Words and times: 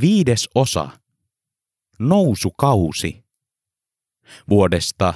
viides 0.00 0.48
osa. 0.54 0.88
Nousukausi. 1.98 3.24
Vuodesta 4.48 5.14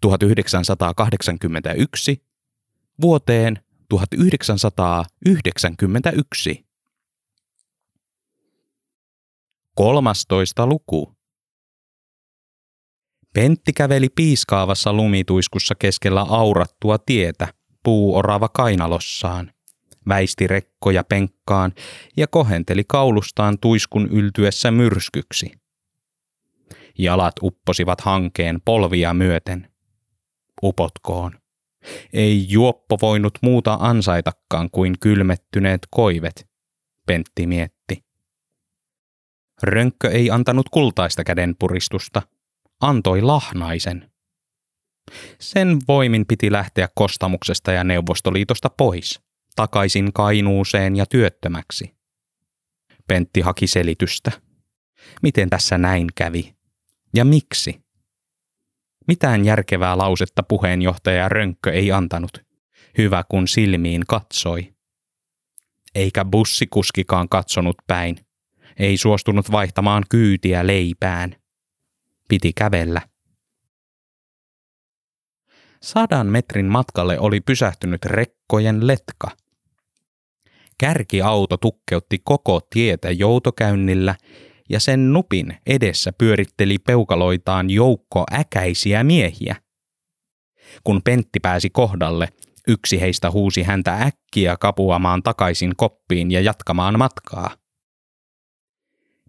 1981 0.00 2.22
vuoteen 3.00 3.58
1991. 3.88 6.66
13. 9.74 10.66
luku. 10.66 11.16
Pentti 13.34 13.72
käveli 13.72 14.08
piiskaavassa 14.08 14.92
lumituiskussa 14.92 15.74
keskellä 15.74 16.20
aurattua 16.20 16.98
tietä, 16.98 17.54
puuorava 17.82 18.48
kainalossaan. 18.48 19.52
Väisti 20.08 20.46
rekkoja 20.46 21.04
penkkaan 21.04 21.72
ja 22.16 22.26
kohenteli 22.26 22.84
kaulustaan 22.88 23.58
tuiskun 23.58 24.08
yltyessä 24.08 24.70
myrskyksi. 24.70 25.52
Jalat 26.98 27.34
upposivat 27.42 28.00
hankeen 28.00 28.60
polvia 28.64 29.14
myöten. 29.14 29.70
Upotkoon. 30.62 31.38
Ei 32.12 32.46
juoppo 32.48 32.96
voinut 33.02 33.38
muuta 33.42 33.78
ansaitakaan 33.80 34.70
kuin 34.70 34.94
kylmettyneet 35.00 35.80
koivet, 35.90 36.48
Pentti 37.06 37.46
mietti. 37.46 38.04
Rönkkö 39.62 40.10
ei 40.10 40.30
antanut 40.30 40.68
kultaista 40.68 41.24
kädenpuristusta, 41.24 42.22
antoi 42.80 43.22
lahnaisen. 43.22 44.10
Sen 45.40 45.78
voimin 45.88 46.26
piti 46.26 46.52
lähteä 46.52 46.88
kostamuksesta 46.94 47.72
ja 47.72 47.84
Neuvostoliitosta 47.84 48.70
pois, 48.70 49.20
takaisin 49.60 50.12
Kainuuseen 50.12 50.96
ja 50.96 51.06
työttömäksi. 51.06 51.94
Pentti 53.08 53.40
haki 53.40 53.66
selitystä. 53.66 54.32
Miten 55.22 55.50
tässä 55.50 55.78
näin 55.78 56.06
kävi? 56.14 56.54
Ja 57.14 57.24
miksi? 57.24 57.80
Mitään 59.08 59.44
järkevää 59.44 59.98
lausetta 59.98 60.42
puheenjohtaja 60.42 61.28
Rönkkö 61.28 61.72
ei 61.72 61.92
antanut. 61.92 62.30
Hyvä 62.98 63.24
kun 63.28 63.48
silmiin 63.48 64.02
katsoi. 64.08 64.74
Eikä 65.94 66.24
bussikuskikaan 66.24 67.28
katsonut 67.28 67.76
päin. 67.86 68.16
Ei 68.76 68.96
suostunut 68.96 69.52
vaihtamaan 69.52 70.04
kyytiä 70.10 70.66
leipään. 70.66 71.36
Piti 72.28 72.52
kävellä. 72.52 73.02
Sadan 75.82 76.26
metrin 76.26 76.66
matkalle 76.66 77.18
oli 77.18 77.40
pysähtynyt 77.40 78.04
rekkojen 78.04 78.86
letka. 78.86 79.30
Kärkiauto 80.80 81.56
tukkeutti 81.56 82.18
koko 82.24 82.60
tietä 82.70 83.10
joutokäynnillä 83.10 84.14
ja 84.68 84.80
sen 84.80 85.12
nupin 85.12 85.56
edessä 85.66 86.12
pyöritteli 86.18 86.78
peukaloitaan 86.78 87.70
joukko 87.70 88.24
äkäisiä 88.32 89.04
miehiä. 89.04 89.56
Kun 90.84 91.02
Pentti 91.02 91.40
pääsi 91.40 91.70
kohdalle, 91.70 92.28
yksi 92.68 93.00
heistä 93.00 93.30
huusi 93.30 93.62
häntä 93.62 93.94
äkkiä 93.94 94.56
kapuamaan 94.56 95.22
takaisin 95.22 95.72
koppiin 95.76 96.30
ja 96.30 96.40
jatkamaan 96.40 96.98
matkaa. 96.98 97.50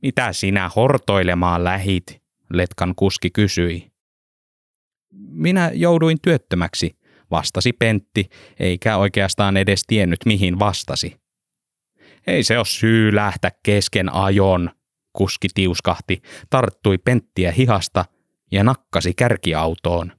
Mitä 0.02 0.34
sinä 0.34 0.70
hortoilemaan 0.76 1.64
lähit? 1.64 2.22
Letkan 2.54 2.94
kuski 2.96 3.30
kysyi. 3.30 3.92
Minä 5.30 5.72
jouduin 5.74 6.18
työttömäksi, 6.22 6.98
vastasi 7.32 7.74
Pentti, 7.74 8.30
eikä 8.60 8.98
oikeastaan 8.98 9.58
edes 9.58 9.84
tiennyt 9.88 10.20
mihin 10.26 10.60
vastasi. 10.60 11.20
Ei 12.27 12.44
se 12.44 12.58
ole 12.58 12.66
syy 12.66 13.16
lähteä 13.16 13.52
kesken 13.64 14.14
ajon, 14.14 14.69
kuski 15.14 15.47
tiuskahti, 15.53 16.22
tarttui 16.50 16.97
Penttiä 16.97 17.52
hihasta 17.52 18.05
ja 18.52 18.64
nakkasi 18.64 19.14
kärkiautoon. 19.14 20.11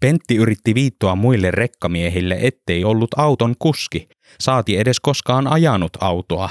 Pentti 0.00 0.36
yritti 0.36 0.74
viittoa 0.74 1.14
muille 1.14 1.50
rekkamiehille, 1.50 2.38
ettei 2.42 2.84
ollut 2.84 3.10
auton 3.16 3.54
kuski, 3.58 4.08
saati 4.40 4.78
edes 4.78 5.00
koskaan 5.00 5.46
ajanut 5.46 5.92
autoa, 6.00 6.50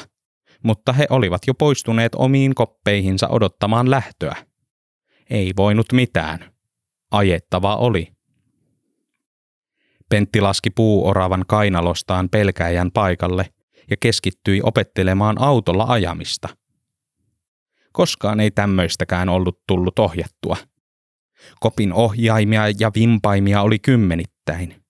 mutta 0.63 0.93
he 0.93 1.07
olivat 1.09 1.41
jo 1.47 1.53
poistuneet 1.53 2.15
omiin 2.15 2.55
koppeihinsa 2.55 3.27
odottamaan 3.27 3.91
lähtöä. 3.91 4.35
Ei 5.29 5.53
voinut 5.57 5.85
mitään. 5.93 6.53
Ajettava 7.11 7.75
oli. 7.75 8.07
Pentti 10.11 10.41
laski 10.41 10.69
puuoravan 10.69 11.45
kainalostaan 11.47 12.29
pelkäjän 12.29 12.91
paikalle 12.91 13.49
ja 13.89 13.97
keskittyi 13.99 14.61
opettelemaan 14.63 15.41
autolla 15.41 15.85
ajamista. 15.87 16.49
Koskaan 17.91 18.39
ei 18.39 18.51
tämmöistäkään 18.51 19.29
ollut 19.29 19.61
tullut 19.67 19.99
ohjattua. 19.99 20.57
Kopin 21.59 21.93
ohjaimia 21.93 22.63
ja 22.79 22.91
vimpaimia 22.95 23.61
oli 23.61 23.79
kymmenittäin. 23.79 24.83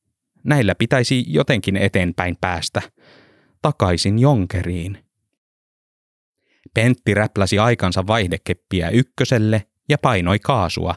Näillä 0.43 0.75
pitäisi 0.75 1.23
jotenkin 1.27 1.77
eteenpäin 1.77 2.37
päästä. 2.41 2.81
Takaisin 3.61 4.19
Jonkeriin. 4.19 5.05
Pentti 6.73 7.13
räpläsi 7.13 7.59
aikansa 7.59 8.07
vaihdekeppiä 8.07 8.89
ykköselle 8.89 9.63
ja 9.89 9.97
painoi 9.97 10.39
kaasua. 10.39 10.95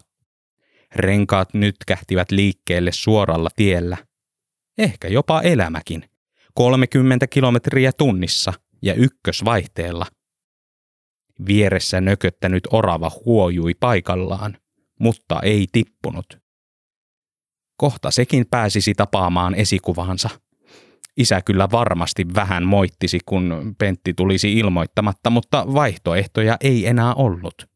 Renkaat 0.96 1.54
nyt 1.54 1.76
kähtivät 1.86 2.30
liikkeelle 2.30 2.92
suoralla 2.92 3.48
tiellä. 3.56 3.96
Ehkä 4.78 5.08
jopa 5.08 5.40
elämäkin. 5.40 6.10
30 6.54 7.26
kilometriä 7.26 7.92
tunnissa 7.92 8.52
ja 8.82 8.94
ykkösvaihteella. 8.94 10.06
Vieressä 11.46 12.00
nököttänyt 12.00 12.62
orava 12.70 13.10
huojui 13.26 13.74
paikallaan, 13.80 14.56
mutta 15.00 15.40
ei 15.42 15.66
tippunut. 15.72 16.38
Kohta 17.76 18.10
sekin 18.10 18.46
pääsisi 18.50 18.94
tapaamaan 18.94 19.54
esikuvaansa. 19.54 20.30
Isä 21.16 21.42
kyllä 21.42 21.68
varmasti 21.72 22.26
vähän 22.34 22.66
moittisi, 22.66 23.18
kun 23.26 23.74
Pentti 23.78 24.14
tulisi 24.14 24.52
ilmoittamatta, 24.52 25.30
mutta 25.30 25.64
vaihtoehtoja 25.74 26.56
ei 26.60 26.86
enää 26.86 27.14
ollut. 27.14 27.68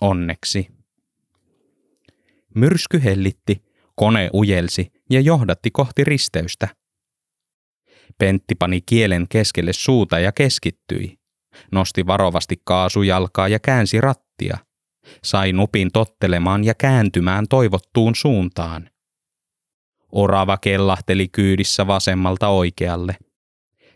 Onneksi. 0.00 0.68
Myrsky 2.54 3.04
hellitti, 3.04 3.64
kone 3.94 4.30
ujelsi 4.34 4.92
ja 5.12 5.20
johdatti 5.20 5.70
kohti 5.70 6.04
risteystä– 6.04 6.68
Pentti 8.18 8.54
pani 8.54 8.80
kielen 8.80 9.26
keskelle 9.28 9.72
suuta 9.72 10.18
ja 10.18 10.32
keskittyi. 10.32 11.18
Nosti 11.72 12.06
varovasti 12.06 12.56
kaasujalkaa 12.64 13.48
ja 13.48 13.58
käänsi 13.58 14.00
rattia. 14.00 14.58
Sai 15.24 15.52
nupin 15.52 15.92
tottelemaan 15.92 16.64
ja 16.64 16.74
kääntymään 16.74 17.48
toivottuun 17.48 18.14
suuntaan. 18.14 18.90
Orava 20.12 20.56
kellahteli 20.56 21.28
kyydissä 21.28 21.86
vasemmalta 21.86 22.48
oikealle. 22.48 23.16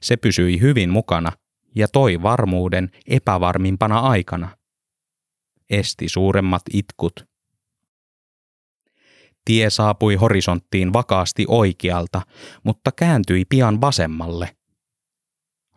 Se 0.02 0.16
pysyi 0.16 0.60
hyvin 0.60 0.90
mukana 0.90 1.32
ja 1.74 1.88
toi 1.88 2.22
varmuuden 2.22 2.90
epävarmimpana 3.08 3.98
aikana. 3.98 4.56
Esti 5.70 6.08
suuremmat 6.08 6.62
itkut. 6.72 7.24
Tie 9.46 9.70
saapui 9.70 10.14
horisonttiin 10.14 10.92
vakaasti 10.92 11.44
oikealta, 11.48 12.22
mutta 12.64 12.92
kääntyi 12.92 13.44
pian 13.44 13.80
vasemmalle. 13.80 14.56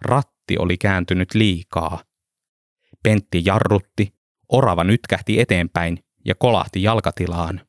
Ratti 0.02 0.58
oli 0.60 0.78
kääntynyt 0.78 1.34
liikaa. 1.34 2.04
Pentti 3.04 3.42
jarrutti, 3.46 4.14
orava 4.50 4.84
nytkähti 4.84 5.40
eteenpäin 5.40 6.00
ja 6.26 6.36
kolahti 6.36 6.84
jalkatilaan. 6.84 7.62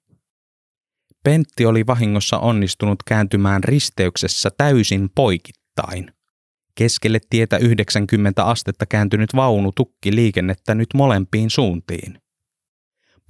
Pentti 1.24 1.66
oli 1.66 1.86
vahingossa 1.86 2.38
onnistunut 2.38 3.02
kääntymään 3.02 3.64
risteyksessä 3.64 4.50
täysin 4.56 5.10
poikittain. 5.14 6.12
Keskelle 6.74 7.18
tietä 7.30 7.58
90 7.58 8.44
astetta 8.44 8.86
kääntynyt 8.86 9.34
vaunu 9.36 9.72
tukki 9.72 10.14
liikennettä 10.14 10.74
nyt 10.74 10.88
molempiin 10.94 11.50
suuntiin. 11.50 12.18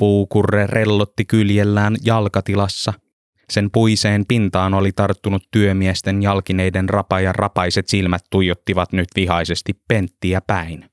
Puukurre 0.01 0.67
rellotti 0.67 1.25
kyljellään 1.25 1.97
jalkatilassa. 2.05 2.93
Sen 3.51 3.71
puiseen 3.71 4.25
pintaan 4.29 4.75
oli 4.75 4.93
tarttunut 4.93 5.43
työmiesten 5.51 6.23
jalkineiden 6.23 6.89
rapa 6.89 7.21
ja 7.21 7.33
rapaiset 7.33 7.89
silmät 7.89 8.23
tuijottivat 8.31 8.93
nyt 8.93 9.09
vihaisesti 9.17 9.73
Penttiä 9.89 10.41
päin. 10.47 10.91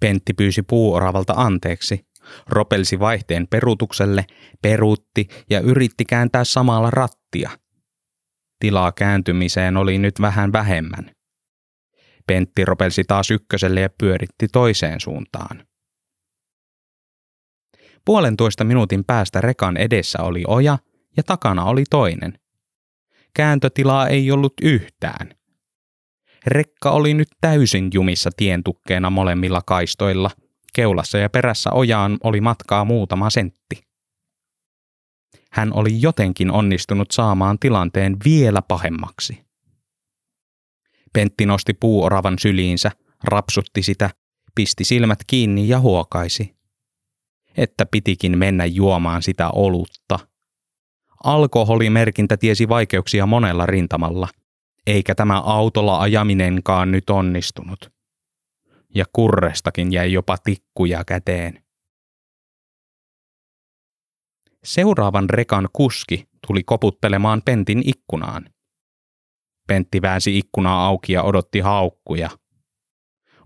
Pentti 0.00 0.34
pyysi 0.34 0.62
puuoravalta 0.62 1.32
anteeksi, 1.36 2.06
ropelsi 2.48 2.98
vaihteen 3.00 3.46
perutukselle, 3.50 4.26
peruutti 4.62 5.28
ja 5.50 5.60
yritti 5.60 6.04
kääntää 6.04 6.44
samalla 6.44 6.90
rattia. 6.90 7.50
Tilaa 8.60 8.92
kääntymiseen 8.92 9.76
oli 9.76 9.98
nyt 9.98 10.20
vähän 10.20 10.52
vähemmän. 10.52 11.10
Pentti 12.26 12.64
ropelsi 12.64 13.04
taas 13.04 13.30
ykköselle 13.30 13.80
ja 13.80 13.88
pyöritti 13.98 14.48
toiseen 14.52 15.00
suuntaan. 15.00 15.66
Puolentoista 18.04 18.64
minuutin 18.64 19.04
päästä 19.04 19.40
rekan 19.40 19.76
edessä 19.76 20.22
oli 20.22 20.44
oja 20.46 20.78
ja 21.16 21.22
takana 21.22 21.64
oli 21.64 21.84
toinen. 21.90 22.38
Kääntötilaa 23.34 24.08
ei 24.08 24.30
ollut 24.30 24.52
yhtään. 24.62 25.34
Rekka 26.46 26.90
oli 26.90 27.14
nyt 27.14 27.28
täysin 27.40 27.90
jumissa 27.94 28.30
tientukkeena 28.36 29.10
molemmilla 29.10 29.62
kaistoilla. 29.66 30.30
Keulassa 30.72 31.18
ja 31.18 31.30
perässä 31.30 31.70
ojaan 31.72 32.18
oli 32.22 32.40
matkaa 32.40 32.84
muutama 32.84 33.30
sentti. 33.30 33.84
Hän 35.50 35.72
oli 35.72 36.02
jotenkin 36.02 36.50
onnistunut 36.50 37.10
saamaan 37.10 37.58
tilanteen 37.58 38.16
vielä 38.24 38.62
pahemmaksi. 38.62 39.44
Pentti 41.12 41.46
nosti 41.46 41.74
puuoravan 41.74 42.38
syliinsä, 42.38 42.90
rapsutti 43.24 43.82
sitä, 43.82 44.10
pisti 44.54 44.84
silmät 44.84 45.18
kiinni 45.26 45.68
ja 45.68 45.80
huokaisi. 45.80 46.54
Että 47.56 47.86
pitikin 47.86 48.38
mennä 48.38 48.64
juomaan 48.64 49.22
sitä 49.22 49.50
olutta. 49.50 50.18
Alkoholimerkintä 51.24 52.36
tiesi 52.36 52.68
vaikeuksia 52.68 53.26
monella 53.26 53.66
rintamalla– 53.66 54.28
eikä 54.86 55.14
tämä 55.14 55.40
autolla 55.40 56.00
ajaminenkaan 56.00 56.90
nyt 56.90 57.10
onnistunut. 57.10 57.92
Ja 58.94 59.04
kurrestakin 59.12 59.92
jäi 59.92 60.12
jopa 60.12 60.36
tikkuja 60.38 61.04
käteen. 61.04 61.64
Seuraavan 64.64 65.30
rekan 65.30 65.68
kuski 65.72 66.28
tuli 66.46 66.62
koputtelemaan 66.64 67.42
Pentin 67.44 67.82
ikkunaan. 67.88 68.50
Pentti 69.66 70.02
väänsi 70.02 70.38
ikkunaa 70.38 70.86
auki 70.86 71.12
ja 71.12 71.22
odotti 71.22 71.60
haukkuja. 71.60 72.30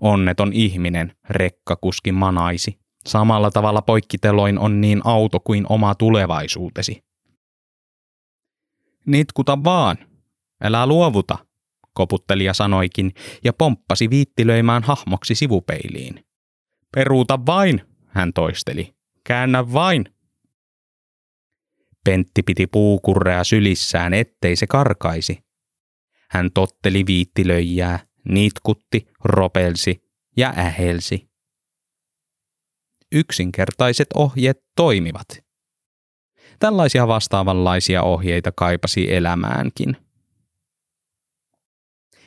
Onneton 0.01 0.53
ihminen, 0.53 1.17
rekkakuski 1.31 2.13
manaisi. 2.13 2.79
Samalla 3.09 3.51
tavalla 3.51 3.83
poikkiteloin 3.83 4.59
on 4.59 4.81
niin 4.81 5.01
auto 5.05 5.41
kuin 5.41 5.67
oma 5.69 5.95
tulevaisuutesi. 5.95 7.05
Nitkuta 9.07 9.65
vaan, 9.65 9.97
Älä 10.63 10.87
luovuta, 10.87 11.39
koputtelija 11.95 12.55
sanoikin 12.55 13.13
ja 13.45 13.53
pomppasi 13.53 14.11
viittilöimään 14.11 14.83
hahmoksi 14.83 15.35
sivupeiliin. 15.35 16.25
Peruuta 16.97 17.47
vain, 17.47 17.83
hän 18.07 18.33
toisteli. 18.33 18.95
Käännä 19.25 19.73
vain. 19.73 20.05
Pentti 22.05 22.43
piti 22.43 22.67
puukurrea 22.67 23.45
sylissään, 23.45 24.15
ettei 24.15 24.57
se 24.57 24.67
karkaisi. 24.67 25.39
Hän 26.31 26.51
totteli 26.55 27.07
viittilöijää, 27.07 27.99
nitkutti, 28.29 29.09
ropelsi 29.25 30.03
ja 30.37 30.55
ähelsi. 30.57 31.29
Yksinkertaiset 33.13 34.07
ohjeet 34.15 34.65
toimivat. 34.77 35.29
Tällaisia 36.59 37.09
vastaavanlaisia 37.09 38.03
ohjeita 38.03 38.53
kaipasi 38.53 39.15
elämäänkin. 39.15 39.97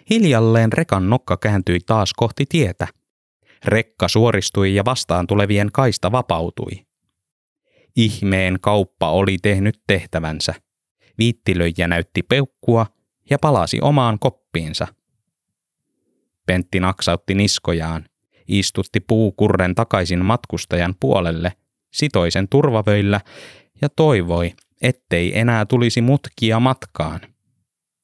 Hiljalleen 0.10 0.74
rekan 0.74 1.10
nokka 1.10 1.38
kääntyi 1.38 1.80
taas 1.86 2.14
kohti 2.14 2.46
tietä. 2.50 2.88
Rekka 3.66 4.08
suoristui 4.08 4.76
ja 4.76 4.86
vastaan 4.86 5.28
tulevien 5.28 5.72
kaista 5.72 6.12
vapautui. 6.12 6.72
Ihmeen 7.96 8.58
kauppa 8.62 9.12
oli 9.12 9.38
tehnyt 9.42 9.82
tehtävänsä. 9.88 10.54
Viittilöijä 11.18 11.88
näytti 11.88 12.24
peukkua 12.24 12.86
ja 13.30 13.40
palasi 13.40 13.82
omaan 13.82 14.20
koppiinsa. 14.20 14.88
Pentti 16.46 16.80
naksautti 16.80 17.36
niskojaan, 17.36 18.06
istutti 18.60 19.00
puukurren 19.00 19.76
takaisin 19.76 20.26
matkustajan 20.26 20.96
puolelle, 21.00 21.54
sitoi 21.94 22.32
sen 22.32 22.48
turvavöillä 22.50 23.22
ja 23.82 23.90
toivoi, 23.90 24.54
ettei 24.82 25.40
enää 25.40 25.66
tulisi 25.66 26.02
mutkia 26.02 26.60
matkaan. 26.60 27.20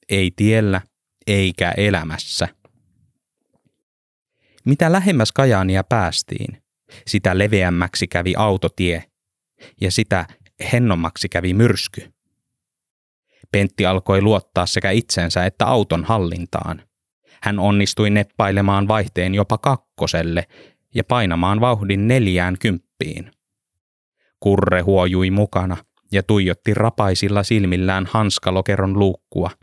Ei 0.10 0.32
tiellä 0.36 0.82
eikä 1.28 1.74
elämässä. 1.78 2.48
Mitä 4.66 4.92
lähemmäs 4.92 5.32
Kajaania 5.32 5.84
päästiin, 5.84 6.64
sitä 7.08 7.38
leveämmäksi 7.38 8.08
kävi 8.08 8.34
autotie 8.38 9.04
ja 9.82 9.92
sitä 9.92 10.26
hennommaksi 10.74 11.30
kävi 11.30 11.54
myrsky. 11.54 12.14
Pentti 13.52 13.86
alkoi 13.86 14.22
luottaa 14.22 14.66
sekä 14.66 14.92
itsensä 14.92 15.46
että 15.46 15.66
auton 15.66 16.04
hallintaan. 16.04 16.87
Hän 17.42 17.60
onnistui 17.60 18.10
neppailemaan 18.10 18.88
vaihteen 18.88 19.36
jopa 19.36 19.58
kakkoselle 19.58 20.48
ja 20.96 21.04
painamaan 21.04 21.62
vauhdin 21.62 22.08
neljään 22.08 22.56
kymppiin. 22.60 23.32
Kurre 24.40 24.82
huojui 24.82 25.32
mukana 25.32 25.78
ja 26.12 26.24
tuijotti 26.24 26.74
rapaisilla 26.74 27.44
silmillään 27.44 28.06
hanskalokeron 28.06 29.00
luukkua– 29.00 29.50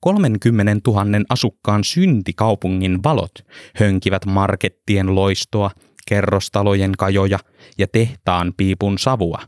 30 0.00 0.90
000 0.90 1.04
asukkaan 1.28 1.84
syntikaupungin 1.84 3.02
valot 3.02 3.32
hönkivät 3.76 4.26
markettien 4.26 5.14
loistoa, 5.14 5.70
kerrostalojen 6.08 6.92
kajoja 6.98 7.38
ja 7.78 7.86
tehtaan 7.92 8.52
piipun 8.56 8.98
savua. 8.98 9.38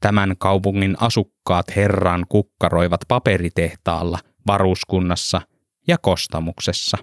Tämän 0.00 0.34
kaupungin 0.38 0.96
asukkaat 1.00 1.76
herran 1.76 2.26
kukkaroivat 2.28 3.00
paperitehtaalla, 3.08 4.18
varuskunnassa 4.46 5.40
ja 5.88 5.98
kostamuksessa. 5.98 6.98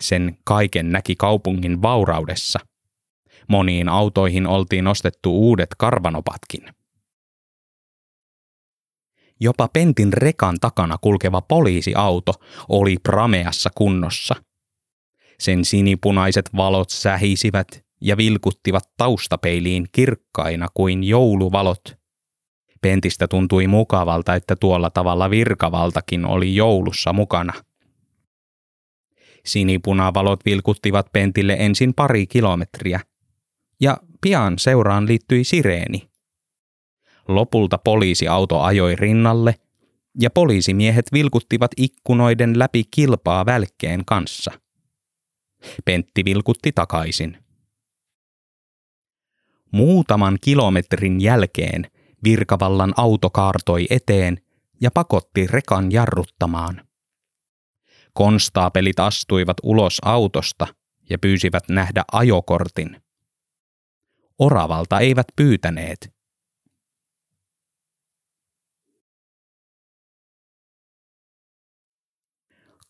Sen 0.00 0.38
kaiken 0.44 0.92
näki 0.92 1.16
kaupungin 1.16 1.82
vauraudessa. 1.82 2.58
Moniin 3.48 3.88
autoihin 3.88 4.46
oltiin 4.46 4.86
ostettu 4.86 5.38
uudet 5.38 5.74
karvanopatkin– 5.78 6.62
Jopa 9.40 9.68
Pentin 9.72 10.12
rekan 10.12 10.56
takana 10.60 10.98
kulkeva 11.00 11.40
poliisiauto 11.40 12.32
oli 12.68 12.96
prameassa 13.02 13.70
kunnossa. 13.74 14.34
Sen 15.38 15.64
sinipunaiset 15.64 16.50
valot 16.56 16.90
sähisivät 16.90 17.84
ja 18.00 18.16
vilkuttivat 18.16 18.84
taustapeiliin 18.96 19.86
kirkkaina 19.92 20.68
kuin 20.74 21.04
jouluvalot. 21.04 21.97
Pentistä 22.80 23.28
tuntui 23.28 23.66
mukavalta, 23.66 24.34
että 24.34 24.56
tuolla 24.56 24.90
tavalla 24.90 25.30
virkavaltakin 25.30 26.24
oli 26.24 26.54
joulussa 26.54 27.12
mukana. 27.12 27.52
Sinipunavalot 29.46 30.44
vilkuttivat 30.44 31.12
Pentille 31.12 31.56
ensin 31.58 31.94
pari 31.94 32.26
kilometriä, 32.26 33.00
ja 33.80 33.96
pian 34.20 34.58
seuraan 34.58 35.06
liittyi 35.06 35.44
sireeni. 35.44 36.08
Lopulta 37.28 37.78
poliisiauto 37.78 38.60
ajoi 38.60 38.96
rinnalle 38.96 39.54
ja 40.20 40.30
poliisimiehet 40.30 41.12
vilkuttivat 41.12 41.70
ikkunoiden 41.76 42.58
läpi 42.58 42.84
kilpaa 42.90 43.46
välkkeen 43.46 44.04
kanssa. 44.04 44.50
Pentti 45.84 46.24
vilkutti 46.24 46.72
takaisin. 46.72 47.36
Muutaman 49.70 50.38
kilometrin 50.40 51.20
jälkeen 51.20 51.86
virkavallan 52.24 52.94
auto 52.96 53.30
kaartoi 53.30 53.86
eteen 53.90 54.38
ja 54.80 54.90
pakotti 54.90 55.46
rekan 55.46 55.92
jarruttamaan. 55.92 56.88
Konstaapelit 58.12 59.00
astuivat 59.00 59.56
ulos 59.62 59.98
autosta 60.04 60.66
ja 61.10 61.18
pyysivät 61.18 61.68
nähdä 61.68 62.04
ajokortin. 62.12 63.02
Oravalta 64.38 65.00
eivät 65.00 65.26
pyytäneet– 65.36 65.98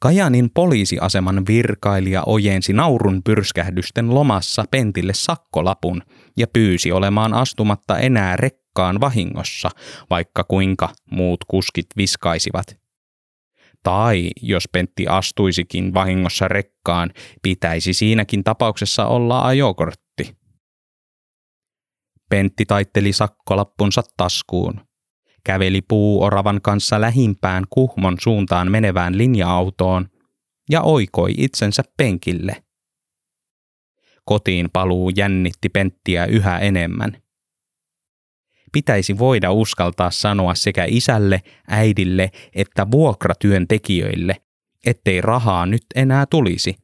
Kajanin 0.01 0.51
poliisiaseman 0.51 1.47
virkailija 1.49 2.23
ojensi 2.27 2.73
naurun 2.73 3.23
pyrskähdysten 3.23 4.15
lomassa 4.15 4.65
Pentille 4.71 5.13
sakkolapun 5.15 6.03
ja 6.37 6.47
pyysi 6.47 6.93
olemaan 6.93 7.35
astumatta 7.35 7.99
enää 7.99 8.37
rekkaan 8.37 8.68
vahingossa, 9.01 9.71
vaikka 10.11 10.45
kuinka 10.45 10.89
muut 11.11 11.45
kuskit 11.49 11.87
viskaisivat. 11.97 12.79
Tai 13.83 14.31
jos 14.43 14.69
Pentti 14.73 15.07
astuisikin 15.07 15.95
vahingossa 15.95 16.49
rekkaan, 16.49 17.11
pitäisi 17.43 17.93
siinäkin 17.93 18.45
tapauksessa 18.45 19.07
olla 19.07 19.47
ajokortti. 19.47 20.37
Pentti 22.31 22.67
taitteli 22.67 23.13
sakkolappunsa 23.13 24.03
taskuun 24.17 24.89
käveli 25.49 25.83
puuoravan 25.83 26.61
kanssa 26.63 27.01
lähimpään 27.01 27.65
Kuhmon 27.71 28.17
suuntaan 28.21 28.71
menevään 28.71 29.19
linja-autoon 29.19 30.09
ja 30.71 30.83
oikoi 30.83 31.35
itsensä 31.37 31.83
penkille. 31.97 32.63
Kotiin 34.25 34.69
paluu 34.73 35.11
jännitti 35.17 35.69
Penttiä 35.69 36.27
yhä 36.27 36.59
enemmän. 36.59 37.23
Pitäisi 38.73 39.19
voida 39.19 39.53
uskaltaa 39.53 40.11
sanoa 40.11 40.55
sekä 40.55 40.85
isälle, 40.89 41.43
äidille 41.69 42.31
että 42.55 42.91
vuokratyöntekijöille, 42.91 44.37
ettei 44.87 45.21
rahaa 45.21 45.67
nyt 45.67 45.85
enää 45.95 46.27
tulisi, 46.27 46.75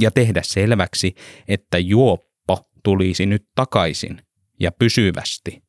ja 0.00 0.10
tehdä 0.10 0.40
selväksi, 0.44 1.14
että 1.48 1.78
juoppo 1.78 2.70
tulisi 2.84 3.26
nyt 3.26 3.48
takaisin 3.54 4.22
ja 4.60 4.72
pysyvästi. 4.72 5.62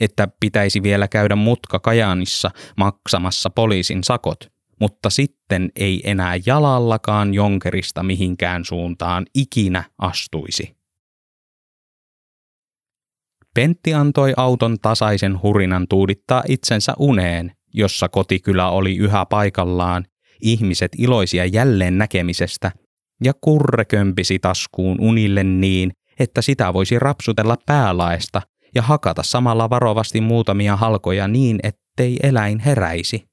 että 0.00 0.28
pitäisi 0.40 0.82
vielä 0.82 1.08
käydä 1.08 1.36
mutka 1.36 1.78
Kajaanissa 1.78 2.50
maksamassa 2.76 3.50
poliisin 3.50 4.04
sakot, 4.04 4.52
mutta 4.80 5.10
sitten 5.10 5.70
ei 5.76 6.00
enää 6.04 6.38
jalallakaan 6.46 7.34
jonkerista 7.34 8.02
mihinkään 8.02 8.64
suuntaan 8.64 9.26
ikinä 9.34 9.84
astuisi. 9.98 10.76
Pentti 13.56 13.94
antoi 13.94 14.34
auton 14.36 14.76
tasaisen 14.82 15.42
hurinan 15.42 15.86
tuudittaa 15.88 16.42
itsensä 16.48 16.94
uneen, 16.98 17.52
jossa 17.74 18.08
kotikylä 18.08 18.70
oli 18.70 18.96
yhä 18.96 19.26
paikallaan, 19.26 20.04
ihmiset 20.40 20.92
iloisia 20.98 21.44
jälleen 21.44 21.98
näkemisestä, 21.98 22.72
ja 23.24 23.32
kurre 23.40 23.84
kömpisi 23.84 24.38
taskuun 24.38 25.00
unille 25.00 25.44
niin, 25.44 25.92
että 26.18 26.42
sitä 26.42 26.72
voisi 26.72 26.98
rapsutella 26.98 27.56
päälaesta 27.66 28.42
ja 28.74 28.82
hakata 28.82 29.22
samalla 29.22 29.70
varovasti 29.70 30.20
muutamia 30.20 30.76
halkoja 30.76 31.28
niin, 31.28 31.58
ettei 31.62 32.16
eläin 32.22 32.58
heräisi. 32.58 33.24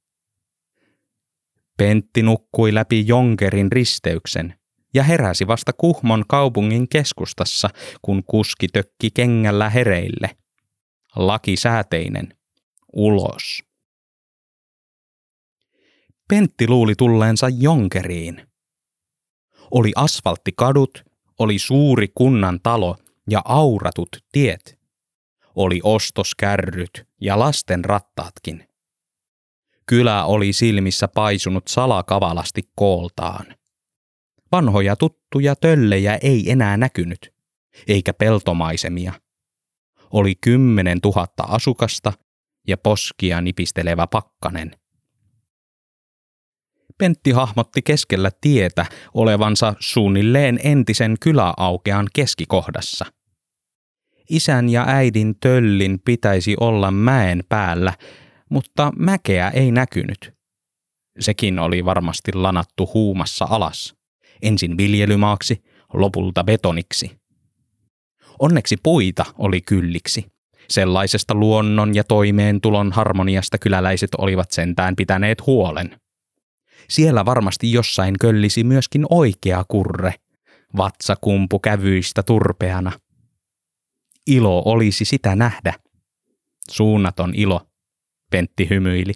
Pentti 1.77 2.22
nukkui 2.22 2.74
läpi 2.74 3.08
Jonkerin 3.08 3.72
risteyksen 3.72 4.53
ja 4.94 5.04
heräsi 5.04 5.48
vasta 5.48 5.74
Kuhmon 5.74 6.24
kaupungin 6.28 6.90
keskustassa, 6.90 7.70
kun 8.02 8.24
kuski 8.24 8.68
tökki 8.68 9.12
kengällä 9.12 9.70
hereille. 9.70 10.38
Lakisääteinen. 11.16 12.38
Ulos. 12.94 13.64
Pentti 16.30 16.68
luuli 16.68 16.96
tulleensa 16.96 17.50
Jonkeriin. 17.50 18.48
Oli 19.72 19.92
asfalttikadut, 19.96 21.04
oli 21.40 21.60
suuri 21.60 22.08
kunnan 22.16 22.60
talo 22.64 22.98
ja 23.30 23.42
auratut 23.46 24.10
tiet. 24.32 24.80
Oli 25.56 25.80
ostoskärryt 25.84 27.08
ja 27.22 27.40
lasten 27.40 27.86
rattaatkin. 27.86 28.68
Kylä 29.86 30.26
oli 30.26 30.54
silmissä 30.54 31.08
paisunut 31.08 31.68
salakavalasti 31.68 32.62
kooltaan. 32.76 33.46
Vanhoja 34.53 34.95
tuttuja 34.95 35.55
töllejä 35.55 36.19
ei 36.22 36.51
enää 36.51 36.77
näkynyt, 36.77 37.33
eikä 37.88 38.13
peltomaisemia. 38.13 39.13
Oli 40.12 40.36
kymmenen 40.41 41.01
tuhatta 41.01 41.43
asukasta 41.43 42.13
ja 42.67 42.77
poskia 42.77 43.41
nipistelevä 43.41 44.07
pakkanen. 44.07 44.72
Pentti 46.98 47.31
hahmotti 47.31 47.81
keskellä 47.81 48.31
tietä 48.41 48.86
olevansa 49.13 49.74
suunnilleen 49.79 50.60
entisen 50.63 51.15
kyläaukean 51.19 52.07
keskikohdassa. 52.13 53.05
Isän 54.29 54.69
ja 54.69 54.86
äidin 54.88 55.36
töllin 55.39 56.00
pitäisi 56.05 56.55
olla 56.60 56.91
mäen 56.91 57.43
päällä, 57.50 57.93
mutta 58.50 58.91
mäkeä 58.98 59.50
ei 59.50 59.72
näkynyt. 59.72 60.33
Sekin 61.19 61.60
oli 61.60 61.86
varmasti 61.86 62.33
lanattu 62.33 62.89
huumassa 62.93 63.45
alas. 63.50 64.02
Ensin 64.44 64.78
viljelymaaksi, 64.78 65.64
lopulta 65.94 66.44
betoniksi. 66.44 67.12
Onneksi 68.40 68.78
puita 68.84 69.26
oli 69.38 69.62
kylliksi. 69.62 70.26
Sellaisesta 70.70 71.36
luonnon 71.36 71.96
ja 71.96 72.04
toimeentulon 72.04 72.92
harmoniasta 72.92 73.58
kyläläiset 73.58 74.10
olivat 74.18 74.52
sentään 74.52 74.96
pitäneet 74.96 75.46
huolen. 75.46 76.00
Siellä 76.90 77.26
varmasti 77.26 77.72
jossain 77.72 78.16
köllisi 78.20 78.64
myöskin 78.64 79.06
oikea 79.10 79.66
kurre, 79.68 80.14
vatsakumpu 80.78 81.60
kävyistä 81.60 82.24
turpeana. 82.24 82.92
Ilo 84.28 84.64
olisi 84.66 85.06
sitä 85.06 85.36
nähdä. 85.36 85.74
Suunnaton 86.70 87.36
ilo, 87.36 87.62
Pentti 88.32 88.70
hymyili. 88.70 89.14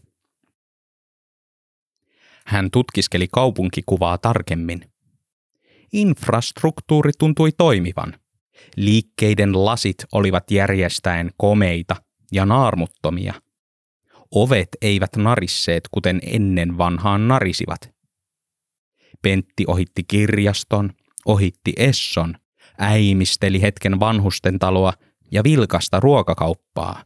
Hän 2.46 2.72
tutkiskeli 2.72 3.28
kaupunkikuvaa 3.32 4.18
tarkemmin. 4.18 4.82
Infrastruktuuri 5.94 7.12
tuntui 7.20 7.52
toimivan. 7.58 8.14
Liikkeiden 8.76 9.66
lasit 9.66 10.06
olivat 10.12 10.52
järjestäen 10.52 11.32
komeita 11.38 11.96
ja 12.32 12.46
naarmuttomia– 12.46 13.34
Ovet 14.32 14.70
eivät 14.82 15.16
narisseet, 15.16 15.84
kuten 15.92 16.20
ennen 16.24 16.78
vanhaan 16.78 17.28
narisivat. 17.28 17.92
Pentti 19.22 19.64
ohitti 19.68 20.04
kirjaston, 20.04 20.94
ohitti 21.26 21.74
Esson, 21.78 22.36
äimisteli 22.80 23.62
hetken 23.62 24.00
vanhusten 24.00 24.60
taloa 24.60 24.94
ja 25.32 25.44
vilkasta 25.44 26.00
ruokakauppaa. 26.00 27.04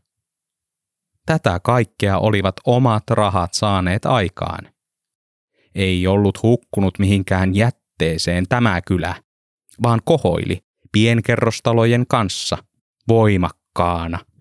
Tätä 1.26 1.60
kaikkea 1.64 2.18
olivat 2.18 2.56
omat 2.66 3.04
rahat 3.10 3.54
saaneet 3.54 4.06
aikaan. 4.06 4.74
Ei 5.76 6.08
ollut 6.08 6.44
hukkunut 6.44 7.00
mihinkään 7.00 7.56
jätteeseen 8.02 8.46
tämä 8.50 8.82
kylä, 8.82 9.24
vaan 9.84 10.00
kohoili 10.06 10.60
pienkerrostalojen 10.92 12.06
kanssa 12.08 12.58
voimakkaana– 13.08 14.20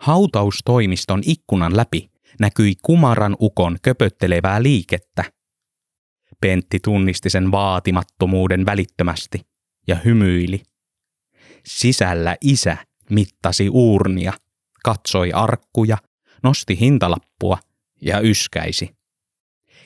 Hautaustoimiston 0.00 1.20
ikkunan 1.26 1.76
läpi 1.76 2.10
näkyi 2.40 2.74
kumaran 2.82 3.36
ukon 3.40 3.76
köpöttelevää 3.82 4.62
liikettä. 4.62 5.24
Pentti 6.40 6.78
tunnisti 6.84 7.30
sen 7.30 7.52
vaatimattomuuden 7.52 8.66
välittömästi 8.66 9.40
ja 9.88 9.96
hymyili. 10.04 10.62
Sisällä 11.66 12.36
isä 12.40 12.76
mittasi 13.10 13.68
uurnia, 13.68 14.32
katsoi 14.84 15.32
arkkuja, 15.32 15.98
nosti 16.42 16.80
hintalappua 16.80 17.58
ja 18.02 18.20
yskäisi. 18.20 18.99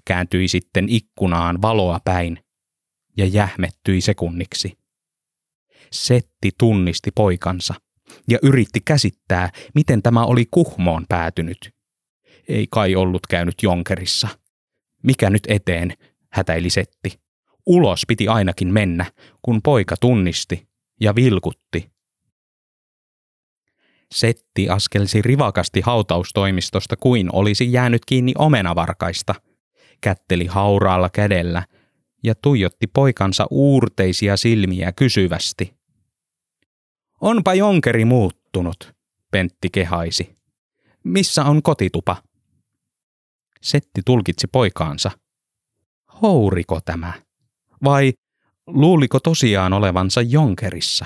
Kääntyi 0.05 0.49
sitten 0.49 0.89
ikkunaan 0.89 1.63
valoa 1.63 2.01
päin 2.05 2.39
ja 3.17 3.27
jähmettyi 3.27 4.01
sekunniksi. 4.01 4.79
Setti 5.93 6.51
tunnisti 6.59 7.11
poikansa 7.15 7.75
ja 8.29 8.39
yritti 8.43 8.81
käsittää, 8.85 9.51
miten 9.75 10.03
tämä 10.03 10.25
oli 10.25 10.45
Kuhmoon 10.51 11.05
päätynyt. 11.09 11.71
Ei 12.49 12.67
kai 12.71 12.97
ollut 12.97 13.27
käynyt 13.27 13.63
Jonkerissa. 13.63 14.29
Mikä 15.03 15.31
nyt 15.31 15.43
eteen, 15.49 15.95
hätäili 16.33 16.71
Setti. 16.71 17.21
Ulos 17.67 18.03
piti 18.09 18.29
ainakin 18.29 18.73
mennä, 18.73 19.13
kun 19.43 19.63
poika 19.63 19.97
tunnisti 20.01 20.69
ja 21.01 21.15
vilkutti. 21.15 21.91
Setti 24.13 24.69
askelsi 24.69 25.23
rivakasti 25.23 25.81
hautaustoimistosta 25.81 26.97
kuin 26.97 27.29
olisi 27.33 27.73
jäänyt 27.73 28.03
kiinni 28.05 28.33
omenavarkaista. 28.39 29.35
Kätteli 30.01 30.47
hauraalla 30.47 31.11
kädellä 31.11 31.63
ja 32.23 32.35
tuijotti 32.35 32.87
poikansa 32.87 33.47
uurteisia 33.51 34.37
silmiä 34.37 34.93
kysyvästi. 34.93 35.75
Onpa 37.21 37.55
jonkeri 37.55 38.05
muuttunut, 38.05 38.95
Pentti 39.31 39.69
kehaisi. 39.73 40.35
Missä 41.05 41.45
on 41.45 41.63
kotitupa? 41.63 42.17
Setti 43.63 44.03
tulkitsi 44.07 44.47
poikaansa. 44.47 45.11
Houriko 46.23 46.81
tämä? 46.85 47.13
Vai 47.85 48.13
luuliko 48.67 49.21
tosiaan 49.21 49.73
olevansa 49.73 50.23
jonkerissa? 50.23 51.05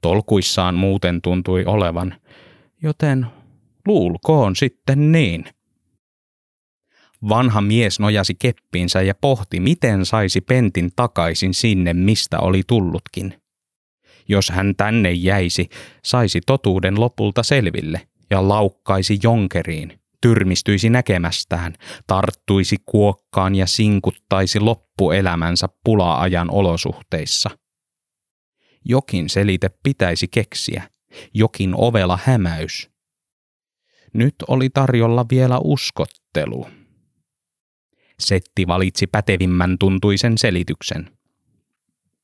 Tolkuissaan 0.00 0.74
muuten 0.74 1.22
tuntui 1.22 1.64
olevan, 1.64 2.20
joten 2.82 3.26
luulkoon 3.86 4.56
sitten 4.56 5.12
niin. 5.12 5.44
Vanha 7.28 7.60
mies 7.60 8.00
nojasi 8.00 8.34
keppiinsä 8.34 9.02
ja 9.02 9.14
pohti, 9.14 9.60
miten 9.60 10.06
saisi 10.06 10.40
Pentin 10.40 10.90
takaisin 10.96 11.54
sinne, 11.54 11.94
mistä 11.94 12.38
oli 12.38 12.62
tullutkin. 12.66 13.42
Jos 14.28 14.48
hän 14.48 14.74
tänne 14.76 15.12
jäisi, 15.12 15.68
saisi 16.04 16.40
totuuden 16.46 17.00
lopulta 17.00 17.42
selville 17.42 18.08
ja 18.30 18.48
laukkaisi 18.48 19.18
jonkeriin, 19.22 20.00
tyrmistyisi 20.20 20.90
näkemästään, 20.90 21.74
tarttuisi 22.06 22.76
kuokkaan 22.86 23.54
ja 23.54 23.66
sinkuttaisi 23.66 24.60
loppuelämänsä 24.60 25.68
pula-ajan 25.84 26.50
olosuhteissa. 26.50 27.50
Jokin 28.84 29.28
selite 29.28 29.70
pitäisi 29.82 30.28
keksiä, 30.28 30.90
jokin 31.34 31.74
ovela 31.76 32.18
hämäys. 32.24 32.90
Nyt 34.14 34.34
oli 34.48 34.70
tarjolla 34.70 35.26
vielä 35.30 35.58
uskottelu. 35.64 36.79
Setti 38.20 38.66
valitsi 38.66 39.06
pätevimmän 39.06 39.78
tuntuisen 39.78 40.38
selityksen– 40.38 41.10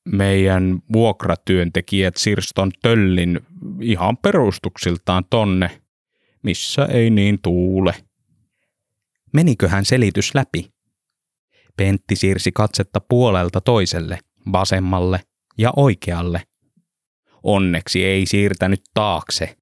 meidän 0.07 0.79
vuokratyöntekijät 0.93 2.17
Sirston 2.17 2.71
Töllin 2.83 3.41
ihan 3.81 4.17
perustuksiltaan 4.17 5.25
tonne, 5.31 5.83
missä 6.43 6.85
ei 6.85 7.11
niin 7.11 7.39
tuule. 7.43 7.95
Meniköhän 9.33 9.85
selitys 9.85 10.35
läpi? 10.35 10.71
Pentti 11.77 12.17
siirsi 12.17 12.53
katsetta 12.53 13.01
puolelta 13.01 13.61
toiselle, 13.61 14.19
vasemmalle 14.53 15.21
ja 15.59 15.73
oikealle. 15.77 16.43
Onneksi 17.43 18.05
ei 18.05 18.27
siirtänyt 18.27 18.83
taakse. 18.95 19.57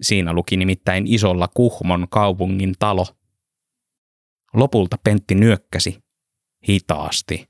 Siinä 0.00 0.32
luki 0.32 0.56
nimittäin 0.56 1.04
isolla 1.06 1.48
Kuhmon 1.54 2.06
kaupungin 2.10 2.74
talo. 2.78 3.06
Lopulta 4.54 4.96
Pentti 5.04 5.34
nyökkäsi. 5.34 5.98
Hitaasti. 6.68 7.46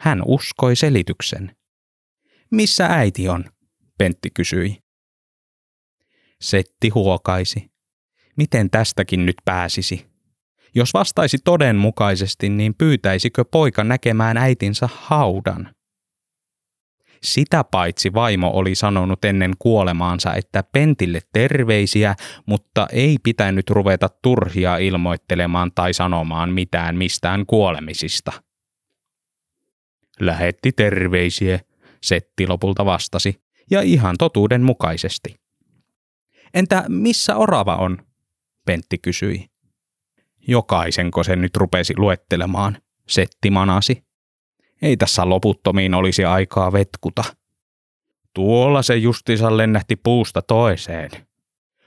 Hän 0.00 0.22
uskoi 0.26 0.76
selityksen. 0.76 1.56
Missä 2.50 2.86
äiti 2.86 3.28
on? 3.28 3.44
Pentti 3.98 4.30
kysyi. 4.30 4.78
Setti 6.40 6.88
huokaisi. 6.88 7.70
Miten 8.36 8.70
tästäkin 8.70 9.26
nyt 9.26 9.36
pääsisi? 9.44 10.06
Jos 10.74 10.94
vastaisi 10.94 11.38
todenmukaisesti, 11.44 12.48
niin 12.48 12.74
pyytäisikö 12.74 13.44
poika 13.44 13.84
näkemään 13.84 14.36
äitinsä 14.36 14.88
haudan? 14.92 15.73
Sitä 17.24 17.64
paitsi 17.64 18.14
vaimo 18.14 18.50
oli 18.54 18.74
sanonut 18.74 19.24
ennen 19.24 19.52
kuolemaansa, 19.58 20.34
että 20.34 20.64
Pentille 20.72 21.20
terveisiä, 21.32 22.14
mutta 22.46 22.86
ei 22.92 23.16
pitänyt 23.22 23.70
ruveta 23.70 24.08
turhia 24.22 24.76
ilmoittelemaan 24.76 25.72
tai 25.74 25.94
sanomaan 25.94 26.50
mitään 26.50 26.96
mistään 26.96 27.46
kuolemisista. 27.46 28.32
Lähetti 30.20 30.72
terveisiä, 30.72 31.60
Setti 32.02 32.46
lopulta 32.46 32.84
vastasi, 32.84 33.42
ja 33.70 33.82
ihan 33.82 34.16
totuuden 34.18 34.62
mukaisesti. 34.62 35.34
Entä 36.54 36.84
missä 36.88 37.36
orava 37.36 37.76
on? 37.76 37.98
Pentti 38.66 38.98
kysyi. 38.98 39.46
Jokaisenko 40.48 41.24
se 41.24 41.36
nyt 41.36 41.56
rupesi 41.56 41.94
luettelemaan, 41.96 42.78
Setti 43.08 43.50
manasi. 43.50 44.04
Ei 44.84 44.96
tässä 44.96 45.28
loputtomiin 45.28 45.94
olisi 45.94 46.24
aikaa 46.24 46.72
vetkuta. 46.72 47.24
Tuolla 48.34 48.82
se 48.82 48.96
justiinsa 48.96 49.56
lennähti 49.56 49.96
puusta 49.96 50.42
toiseen. 50.42 51.10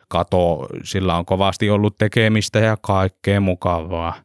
Kato, 0.09 0.67
sillä 0.83 1.15
on 1.17 1.25
kovasti 1.25 1.69
ollut 1.69 1.95
tekemistä 1.97 2.59
ja 2.59 2.77
kaikkea 2.81 3.41
mukavaa. 3.41 4.23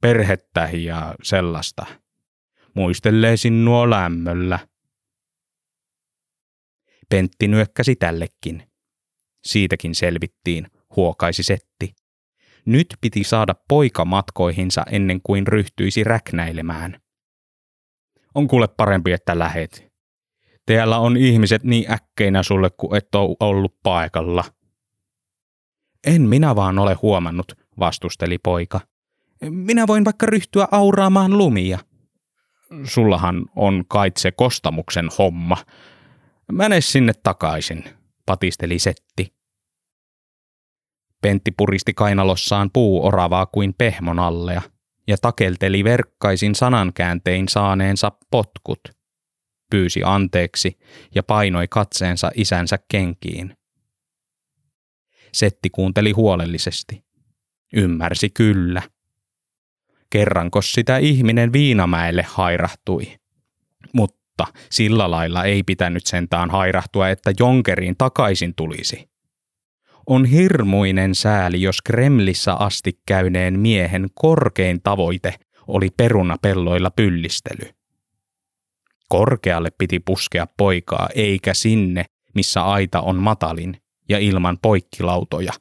Perhettä 0.00 0.68
ja 0.72 1.14
sellaista. 1.22 1.86
Muistelee 2.74 3.36
sinua 3.36 3.90
lämmöllä. 3.90 4.58
Pentti 7.08 7.48
nyökkäsi 7.48 7.96
tällekin. 7.96 8.62
Siitäkin 9.46 9.94
selvittiin, 9.94 10.66
huokaisi 10.96 11.42
Setti. 11.42 11.94
Nyt 12.64 12.86
piti 13.00 13.24
saada 13.24 13.54
poika 13.68 14.04
matkoihinsa 14.04 14.84
ennen 14.90 15.20
kuin 15.22 15.46
ryhtyisi 15.46 16.04
räknäilemään. 16.04 17.03
On 18.34 18.48
kuule 18.48 18.68
parempi, 18.68 19.12
että 19.12 19.38
lähet. 19.38 19.92
Täällä 20.66 20.98
on 20.98 21.16
ihmiset 21.16 21.64
niin 21.64 21.92
äkkeinä 21.92 22.42
sulle, 22.42 22.70
kun 22.70 22.96
et 22.96 23.14
ole 23.14 23.36
ollut 23.40 23.74
paikalla. 23.82 24.44
En 26.06 26.22
minä 26.22 26.56
vaan 26.56 26.78
ole 26.78 26.94
huomannut, 26.94 27.52
vastusteli 27.78 28.38
poika. 28.38 28.80
Minä 29.50 29.86
voin 29.86 30.04
vaikka 30.04 30.26
ryhtyä 30.26 30.68
auraamaan 30.70 31.38
lumia. 31.38 31.78
Sullahan 32.84 33.46
on 33.56 33.84
kait 33.88 34.16
se 34.16 34.32
kostamuksen 34.32 35.08
homma. 35.18 35.56
Mene 36.52 36.80
sinne 36.80 37.12
takaisin, 37.22 37.84
patisteli 38.26 38.78
Setti. 38.78 39.34
Pentti 41.22 41.50
puristi 41.56 41.94
kainalossaan 41.94 42.70
puuoravaa 42.72 43.46
kuin 43.46 43.74
pehmon 43.78 44.18
allea 44.18 44.62
ja 45.06 45.16
takelteli 45.22 45.84
verkkaisin 45.84 46.54
sanankääntein 46.54 47.48
saaneensa 47.48 48.12
potkut. 48.30 48.80
Pyysi 49.70 50.00
anteeksi 50.04 50.78
ja 51.14 51.22
painoi 51.22 51.68
katseensa 51.68 52.30
isänsä 52.34 52.78
kenkiin. 52.90 53.56
Setti 55.32 55.70
kuunteli 55.70 56.12
huolellisesti. 56.12 57.04
Ymmärsi 57.72 58.30
kyllä. 58.30 58.82
Kerranko 60.10 60.62
sitä 60.62 60.98
ihminen 60.98 61.52
Viinamäelle 61.52 62.22
hairahtui. 62.22 63.16
Mutta 63.92 64.46
sillä 64.70 65.10
lailla 65.10 65.44
ei 65.44 65.62
pitänyt 65.62 66.06
sentään 66.06 66.50
hairahtua, 66.50 67.08
että 67.08 67.32
Jonkeriin 67.38 67.94
takaisin 67.98 68.54
tulisi. 68.54 69.13
On 70.06 70.24
hirmuinen 70.24 71.14
sääli, 71.14 71.62
jos 71.62 71.82
Kremlissä 71.82 72.54
asti 72.54 73.00
käyneen 73.06 73.60
miehen 73.60 74.08
korkein 74.14 74.82
tavoite 74.82 75.34
oli 75.66 75.88
perunapelloilla 75.96 76.90
pyllistely. 76.90 77.70
Korkealle 79.08 79.70
piti 79.78 80.00
puskea 80.00 80.46
poikaa, 80.56 81.08
eikä 81.14 81.54
sinne, 81.54 82.04
missä 82.34 82.62
aita 82.62 83.00
on 83.00 83.16
matalin 83.16 83.76
ja 84.08 84.18
ilman 84.18 84.58
poikkilautoja. 84.62 85.52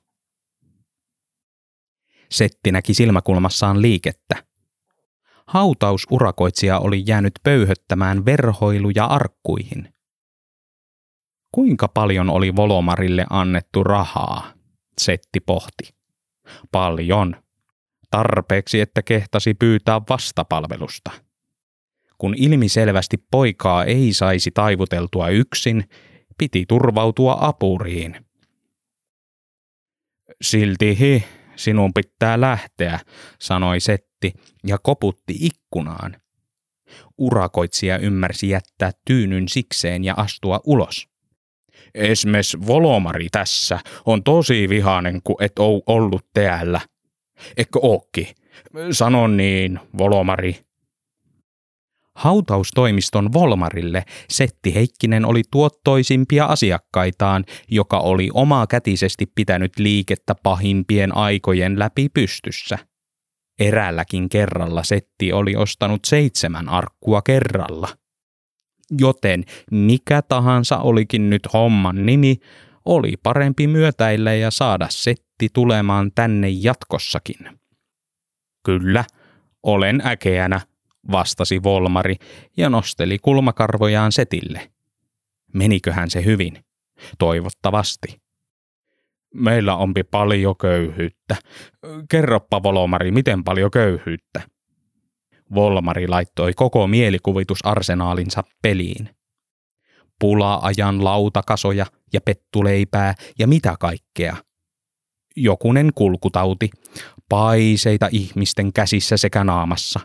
Setti 2.32 2.72
näki 2.72 2.94
silmäkulmassaan 2.94 3.82
liikettä. 3.82 4.36
Hautausurakoitsija 5.48 6.80
oli 6.80 7.04
jäänyt 7.06 7.34
pöyhöttämään 7.44 8.26
verhoiluja 8.26 9.06
arkkuihin. 9.06 9.93
Kuinka 11.54 11.88
paljon 11.88 12.30
oli 12.30 12.56
Volomarille 12.56 13.26
annettu 13.30 13.84
rahaa? 13.84 14.54
Setti 15.02 15.40
pohti. 15.40 15.96
Paljon. 16.72 17.36
Tarpeeksi, 18.12 18.82
että 18.82 19.02
kehtasi 19.02 19.54
pyytää 19.54 20.02
vastapalvelusta. 20.10 21.12
Kun 22.18 22.36
ilmiselvästi 22.38 23.18
poikaa 23.32 23.84
ei 23.84 24.14
saisi 24.14 24.52
taivuteltua 24.52 25.30
yksin, 25.30 25.90
piti 26.38 26.66
turvautua 26.68 27.38
apuriin. 27.40 28.26
Silti 30.42 31.00
hi, 31.00 31.24
sinun 31.56 31.94
pitää 31.94 32.42
lähteä, 32.42 33.00
sanoi 33.40 33.80
Setti 33.80 34.34
ja 34.68 34.78
koputti 34.78 35.36
ikkunaan. 35.40 36.16
Urakoitsija 37.18 37.98
ymmärsi 37.98 38.50
jättää 38.50 38.92
tyynyn 39.06 39.48
sikseen 39.48 40.04
ja 40.04 40.14
astua 40.18 40.60
ulos. 40.66 41.13
Esmes 41.96 42.58
Volomari 42.68 43.28
tässä 43.32 43.80
on 44.06 44.24
tosi 44.24 44.70
vihainen, 44.70 45.22
kun 45.24 45.36
et 45.40 45.60
oo 45.60 45.82
ollut 45.88 46.26
täällä. 46.34 46.82
Eikö 47.58 47.80
ookki? 47.82 48.34
Sano 48.92 49.28
niin, 49.28 49.80
Volomari. 49.98 50.60
Hautaustoimiston 52.16 53.34
Volmarille 53.34 54.04
Setti 54.30 54.76
Heikkinen 54.76 55.26
oli 55.26 55.42
tuottoisimpia 55.52 56.46
asiakkaitaan, 56.46 57.46
joka 57.72 58.00
oli 58.00 58.30
omakätisesti 58.34 59.26
pitänyt 59.36 59.80
liikettä 59.80 60.36
pahimpien 60.44 61.18
aikojen 61.18 61.80
läpi 61.80 62.10
pystyssä. 62.10 62.78
Eräälläkin 63.60 64.30
kerralla 64.30 64.84
Setti 64.84 65.34
oli 65.34 65.56
ostanut 65.56 66.06
seitsemän 66.06 66.70
arkkua 66.70 67.22
kerralla– 67.22 67.88
Joten 68.98 69.44
mikä 69.72 70.22
tahansa 70.22 70.78
olikin 70.78 71.30
nyt 71.30 71.54
homman 71.54 72.06
nimi, 72.06 72.36
oli 72.86 73.14
parempi 73.24 73.68
myötäillä 73.68 74.34
ja 74.34 74.52
saada 74.52 74.88
setti 74.90 75.50
tulemaan 75.54 76.12
tänne 76.16 76.50
jatkossakin. 76.50 77.60
Kyllä, 78.66 79.06
olen 79.64 80.02
äkeänä, 80.06 80.62
vastasi 81.12 81.64
Volmari 81.64 82.16
ja 82.58 82.70
nosteli 82.70 83.20
kulmakarvojaan 83.20 84.12
setille. 84.12 84.72
Meniköhän 85.54 86.10
se 86.10 86.26
hyvin? 86.26 86.66
Toivottavasti. 87.20 88.22
Meillä 89.34 89.76
onpi 89.76 90.04
paljon 90.04 90.56
köyhyyttä. 90.58 91.36
Kerroppa, 92.10 92.64
Volmari, 92.64 93.12
miten 93.12 93.44
paljon 93.44 93.72
köyhyyttä? 93.72 94.42
Volmari 95.56 96.08
laittoi 96.08 96.54
koko 96.54 96.88
mielikuvitusarsenaalinsa 96.88 98.44
peliin. 98.62 99.10
Pula-ajan 100.20 101.04
lautakasoja 101.04 101.86
ja 102.14 102.22
pettuleipää 102.22 103.16
ja 103.40 103.48
mitä 103.48 103.76
kaikkea. 103.80 104.36
Jokunen 105.36 105.92
kulkutauti, 105.96 106.70
paiseita 107.30 108.10
ihmisten 108.12 108.74
käsissä 108.74 109.18
sekä 109.18 109.44
naamassa. 109.44 110.00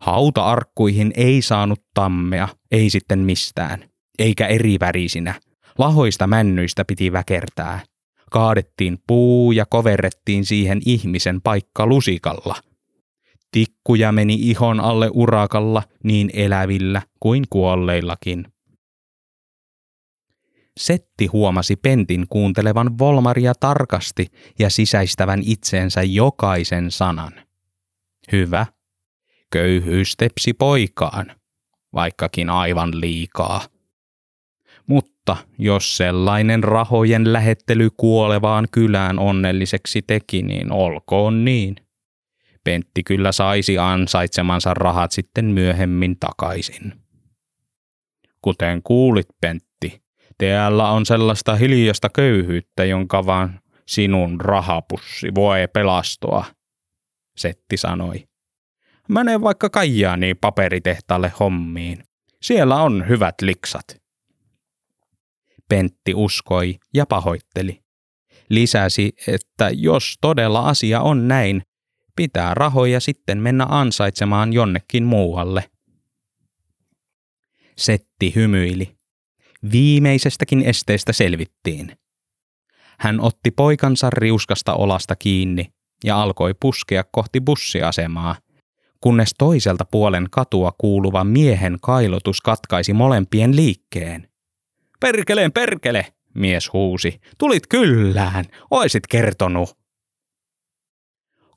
Hauta-arkkuihin 0.00 1.12
ei 1.16 1.42
saanut 1.42 1.82
tammea, 1.94 2.48
ei 2.70 2.90
sitten 2.90 3.18
mistään, 3.18 3.88
eikä 4.18 4.46
eri 4.46 4.76
värisinä. 4.80 5.34
Lahoista 5.78 6.26
männyistä 6.26 6.84
piti 6.84 7.12
väkertää. 7.12 7.80
Kaadettiin 8.30 8.98
puu 9.06 9.52
ja 9.52 9.66
koverrettiin 9.66 10.44
siihen 10.44 10.80
ihmisen 10.86 11.40
paikka 11.40 11.86
lusikalla– 11.86 12.54
Tikkuja 13.56 14.12
meni 14.12 14.34
ihon 14.34 14.80
alle 14.80 15.10
urakalla 15.12 15.82
niin 16.04 16.30
elävillä 16.32 17.02
kuin 17.20 17.44
kuolleillakin. 17.50 18.46
Setti 20.76 21.26
huomasi 21.26 21.76
Pentin 21.76 22.26
kuuntelevan 22.28 22.98
Volmaria 22.98 23.52
tarkasti 23.60 24.26
ja 24.58 24.70
sisäistävän 24.70 25.42
itseensä 25.44 26.02
jokaisen 26.02 26.90
sanan. 26.90 27.32
Hyvä. 28.32 28.66
Köyhyys 29.52 30.16
tepsi 30.16 30.52
poikaan, 30.52 31.32
vaikkakin 31.94 32.50
aivan 32.50 33.00
liikaa. 33.00 33.60
Mutta 34.86 35.36
jos 35.58 35.96
sellainen 35.96 36.64
rahojen 36.64 37.32
lähettely 37.32 37.88
kuolevaan 37.96 38.68
kylään 38.70 39.18
onnelliseksi 39.18 40.02
teki, 40.02 40.42
niin 40.42 40.72
olkoon 40.72 41.44
niin. 41.44 41.85
Pentti 42.66 43.02
kyllä 43.02 43.32
saisi 43.32 43.78
ansaitsemansa 43.78 44.74
rahat 44.74 45.12
sitten 45.12 45.44
myöhemmin 45.44 46.18
takaisin. 46.18 46.92
Kuten 48.42 48.82
kuulit, 48.82 49.28
Pentti, 49.40 50.02
teellä 50.38 50.90
on 50.90 51.06
sellaista 51.06 51.54
hiljasta 51.56 52.08
köyhyyttä, 52.08 52.84
jonka 52.84 53.26
vaan 53.26 53.60
sinun 53.86 54.40
rahapussi 54.40 55.34
voi 55.34 55.58
pelastua, 55.72 56.44
Setti 57.36 57.76
sanoi. 57.76 58.24
Mene 59.08 59.40
vaikka 59.40 59.70
Kaijaaniin 59.70 60.36
paperitehtaalle 60.36 61.32
hommiin. 61.40 62.04
Siellä 62.42 62.82
on 62.82 63.08
hyvät 63.08 63.34
liksat. 63.42 64.02
Pentti 65.68 66.14
uskoi 66.14 66.78
ja 66.94 67.06
pahoitteli. 67.06 67.80
Lisäsi, 68.50 69.12
että 69.26 69.70
jos 69.72 70.18
todella 70.20 70.68
asia 70.68 71.00
on 71.00 71.28
näin, 71.28 71.62
pitää 72.16 72.54
rahoja 72.54 73.00
sitten 73.00 73.38
mennä 73.38 73.66
ansaitsemaan 73.68 74.52
jonnekin 74.52 75.04
muualle. 75.04 75.70
Setti 77.76 78.32
hymyili. 78.34 78.96
Viimeisestäkin 79.72 80.62
esteestä 80.62 81.12
selvittiin. 81.12 81.98
Hän 82.98 83.20
otti 83.20 83.50
poikansa 83.50 84.10
riuskasta 84.10 84.74
olasta 84.74 85.16
kiinni 85.16 85.72
ja 86.04 86.22
alkoi 86.22 86.54
puskea 86.60 87.04
kohti 87.10 87.40
bussiasemaa, 87.40 88.36
kunnes 89.00 89.34
toiselta 89.38 89.84
puolen 89.84 90.26
katua 90.30 90.72
kuuluva 90.78 91.24
miehen 91.24 91.78
kailotus 91.82 92.40
katkaisi 92.40 92.92
molempien 92.92 93.56
liikkeen. 93.56 94.28
Perkeleen 95.00 95.52
perkele, 95.52 96.06
mies 96.34 96.72
huusi. 96.72 97.20
Tulit 97.38 97.66
kyllään, 97.66 98.44
oisit 98.70 99.06
kertonut. 99.06 99.85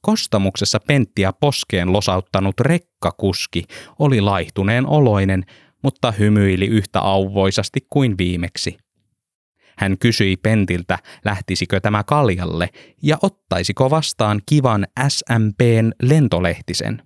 Kostamuksessa 0.01 0.79
penttiä 0.87 1.33
poskeen 1.33 1.93
losauttanut 1.93 2.59
rekkakuski 2.59 3.63
oli 3.99 4.21
laihtuneen 4.21 4.87
oloinen, 4.87 5.45
mutta 5.83 6.11
hymyili 6.11 6.65
yhtä 6.65 6.99
auvoisasti 6.99 7.79
kuin 7.89 8.17
viimeksi. 8.17 8.77
Hän 9.77 9.97
kysyi 9.97 10.37
Pentiltä, 10.37 10.99
lähtisikö 11.25 11.79
tämä 11.79 12.03
kaljalle 12.03 12.69
ja 13.03 13.17
ottaisiko 13.21 13.89
vastaan 13.89 14.41
kivan 14.45 14.87
SMPn 15.07 15.91
lentolehtisen. 16.01 17.03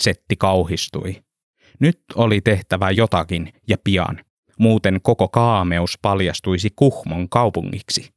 Setti 0.00 0.36
kauhistui. 0.36 1.22
Nyt 1.80 2.00
oli 2.14 2.40
tehtävä 2.40 2.90
jotakin 2.90 3.52
ja 3.68 3.76
pian. 3.84 4.24
Muuten 4.58 5.00
koko 5.02 5.28
kaameus 5.28 5.98
paljastuisi 6.02 6.70
Kuhmon 6.76 7.28
kaupungiksi. 7.28 8.10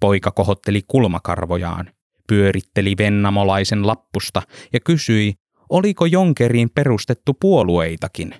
Poika 0.00 0.30
kohotteli 0.30 0.82
kulmakarvojaan, 0.88 1.90
pyöritteli 2.28 2.94
vennamolaisen 2.98 3.86
lappusta 3.86 4.42
ja 4.72 4.80
kysyi, 4.80 5.34
oliko 5.70 6.06
Jonkeriin 6.06 6.70
perustettu 6.74 7.34
puolueitakin. 7.40 8.34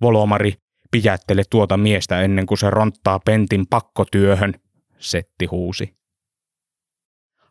Volomari, 0.00 0.54
pidättele 0.90 1.42
tuota 1.50 1.76
miestä 1.76 2.20
ennen 2.20 2.46
kuin 2.46 2.58
se 2.58 2.70
ronttaa 2.70 3.18
pentin 3.18 3.66
pakkotyöhön, 3.70 4.54
Setti 4.98 5.46
huusi. 5.46 5.94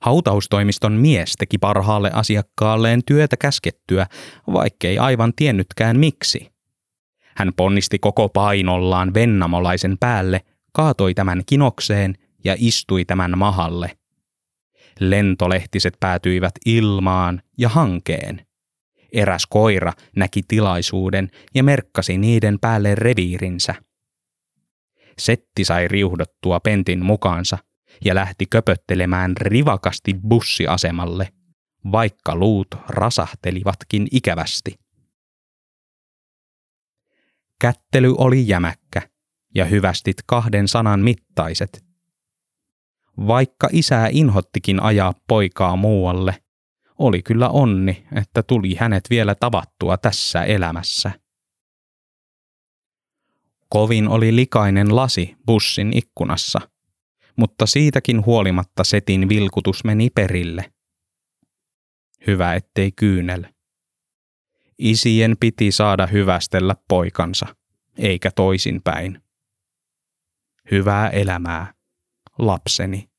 Hautaustoimiston 0.02 0.94
mies 0.94 1.34
teki 1.40 1.58
parhaalle 1.58 2.12
asiakkaalleen 2.14 3.02
työtä 3.06 3.38
käskettyä, 3.38 4.08
vaikkei 4.54 4.98
aivan 4.98 5.34
tiennytkään 5.36 6.00
miksi. 6.00 6.52
Hän 7.36 7.52
ponnisti 7.56 8.00
koko 8.00 8.30
painollaan 8.30 9.14
vennamolaisen 9.14 9.98
päälle, 10.00 10.42
kaatoi 10.74 11.14
tämän 11.14 11.42
kinokseen 11.46 12.16
ja 12.44 12.56
istui 12.58 13.06
tämän 13.06 13.38
mahalle. 13.38 13.98
Lentolehtiset 15.02 15.94
päätyivät 16.00 16.52
ilmaan 16.66 17.42
ja 17.58 17.70
hankeen. 17.70 18.46
Eräs 19.14 19.48
koira 19.50 19.94
näki 20.16 20.42
tilaisuuden 20.48 21.30
ja 21.56 21.64
merkkasi 21.64 22.18
niiden 22.18 22.60
päälle 22.60 22.96
reviirinsä. 22.96 23.76
Setti 25.18 25.64
sai 25.64 25.88
riuhdottua 25.88 26.60
pentin 26.60 27.06
mukaansa 27.06 27.58
ja 28.06 28.16
lähti 28.16 28.46
köpöttelemään 28.46 29.38
rivakasti 29.38 30.16
bussiasemalle, 30.28 31.30
vaikka 31.92 32.36
luut 32.36 32.68
rasahtelivatkin 32.88 34.08
ikävästi. 34.12 34.80
Kättely 37.62 38.16
oli 38.18 38.48
jämäkkä 38.48 39.02
ja 39.56 39.66
hyvästit 39.66 40.18
kahden 40.26 40.68
sanan 40.68 41.00
mittaiset. 41.00 41.91
Vaikka 43.18 43.70
isää 43.72 44.08
inhottikin 44.12 44.84
ajaa 44.84 45.14
poikaa 45.28 45.76
muualle, 45.76 46.44
oli 46.98 47.22
kyllä 47.22 47.50
onni, 47.50 48.08
että 48.16 48.44
tuli 48.44 48.76
hänet 48.76 49.04
vielä 49.10 49.36
tavattua 49.36 49.98
tässä 49.98 50.44
elämässä. 50.44 51.12
Kovin 53.70 54.08
oli 54.08 54.36
likainen 54.36 54.96
lasi 54.96 55.36
bussin 55.46 55.98
ikkunassa, 55.98 56.62
mutta 57.36 57.66
siitäkin 57.66 58.26
huolimatta 58.26 58.84
setin 58.84 59.30
vilkutus 59.30 59.84
meni 59.84 60.10
perille. 60.10 60.74
Hyvä 62.28 62.54
ettei 62.56 62.92
kyynel. 62.92 63.46
Isien 64.78 65.36
piti 65.40 65.72
saada 65.72 66.08
hyvästellä 66.08 66.76
poikansa, 66.88 67.56
eikä 67.98 68.32
toisinpäin. 68.32 69.24
Hyvää 70.72 71.10
elämää, 71.10 71.74
lapseni. 72.42 73.10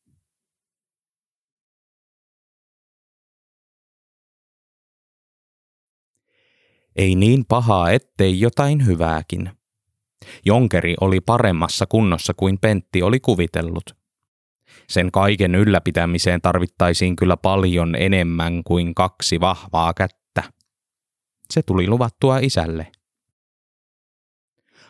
Ei 6.96 7.14
niin 7.14 7.44
pahaa, 7.48 7.90
ettei 7.90 8.40
jotain 8.40 8.86
hyvääkin. 8.86 9.50
Jonkeri 10.44 10.94
oli 11.00 11.20
paremmassa 11.20 11.86
kunnossa 11.86 12.34
kuin 12.36 12.58
Pentti 12.58 13.02
oli 13.02 13.20
kuvitellut. 13.20 13.96
Sen 14.88 15.12
kaiken 15.12 15.54
ylläpitämiseen 15.54 16.40
tarvittaisiin 16.40 17.16
kyllä 17.16 17.36
paljon 17.36 17.94
enemmän 17.94 18.64
kuin 18.64 18.94
kaksi 18.94 19.40
vahvaa 19.40 19.94
kättä. 19.94 20.42
Se 21.50 21.62
tuli 21.62 21.88
luvattua 21.88 22.38
isälle. 22.38 22.92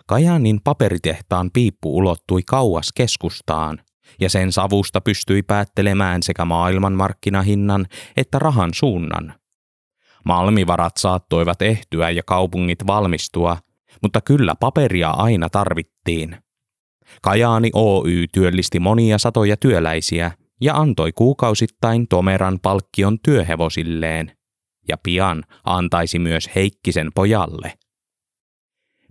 Kajanin 0.06 0.60
paperitehtaan 0.64 1.50
piippu 1.50 1.96
ulottui 1.96 2.42
kauas 2.46 2.92
keskustaan, 2.92 3.78
ja 4.20 4.30
sen 4.30 4.52
savusta 4.52 5.00
pystyi 5.00 5.42
päättelemään 5.42 6.22
sekä 6.22 6.44
maailmanmarkkinahinnan 6.44 7.86
että 8.16 8.38
rahan 8.38 8.70
suunnan. 8.74 9.34
Malmivarat 10.24 10.96
saattoivat 10.96 11.62
ehtyä 11.62 12.10
ja 12.10 12.22
kaupungit 12.22 12.86
valmistua, 12.86 13.56
mutta 14.02 14.20
kyllä 14.20 14.54
paperia 14.60 15.10
aina 15.10 15.50
tarvittiin. 15.50 16.36
Kajaani 17.22 17.70
Oy 17.74 18.26
työllisti 18.32 18.80
monia 18.80 19.18
satoja 19.18 19.56
työläisiä 19.56 20.30
ja 20.60 20.74
antoi 20.74 21.12
kuukausittain 21.12 22.08
tomeran 22.08 22.60
palkkion 22.60 23.18
työhevosilleen, 23.20 24.36
ja 24.88 24.96
pian 25.02 25.44
antaisi 25.64 26.18
myös 26.18 26.50
Heikkisen 26.54 27.10
pojalle. 27.14 27.72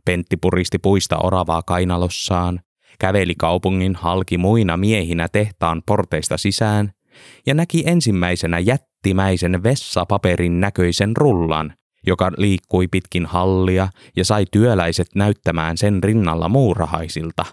Pentti 0.06 0.38
puristi 0.38 0.80
puista 0.80 1.18
oravaa 1.18 1.64
kainalossaan, 1.64 2.60
käveli 3.02 3.36
kaupungin 3.36 3.96
halki 3.96 4.38
muina 4.38 4.78
miehinä 4.78 5.28
tehtaan 5.32 5.82
porteista 5.86 6.38
sisään 6.38 6.92
ja 7.46 7.54
näki 7.54 7.84
ensimmäisenä 7.86 8.60
jättimäisen 8.60 9.64
vessapaperin 9.64 10.60
näköisen 10.60 11.18
rullan, 11.18 11.74
joka 12.08 12.32
liikkui 12.38 12.88
pitkin 12.88 13.26
hallia 13.26 13.88
ja 14.16 14.26
sai 14.26 14.46
työläiset 14.52 15.08
näyttämään 15.16 15.78
sen 15.78 16.04
rinnalla 16.04 16.50
muurahaisilta. 16.50 17.46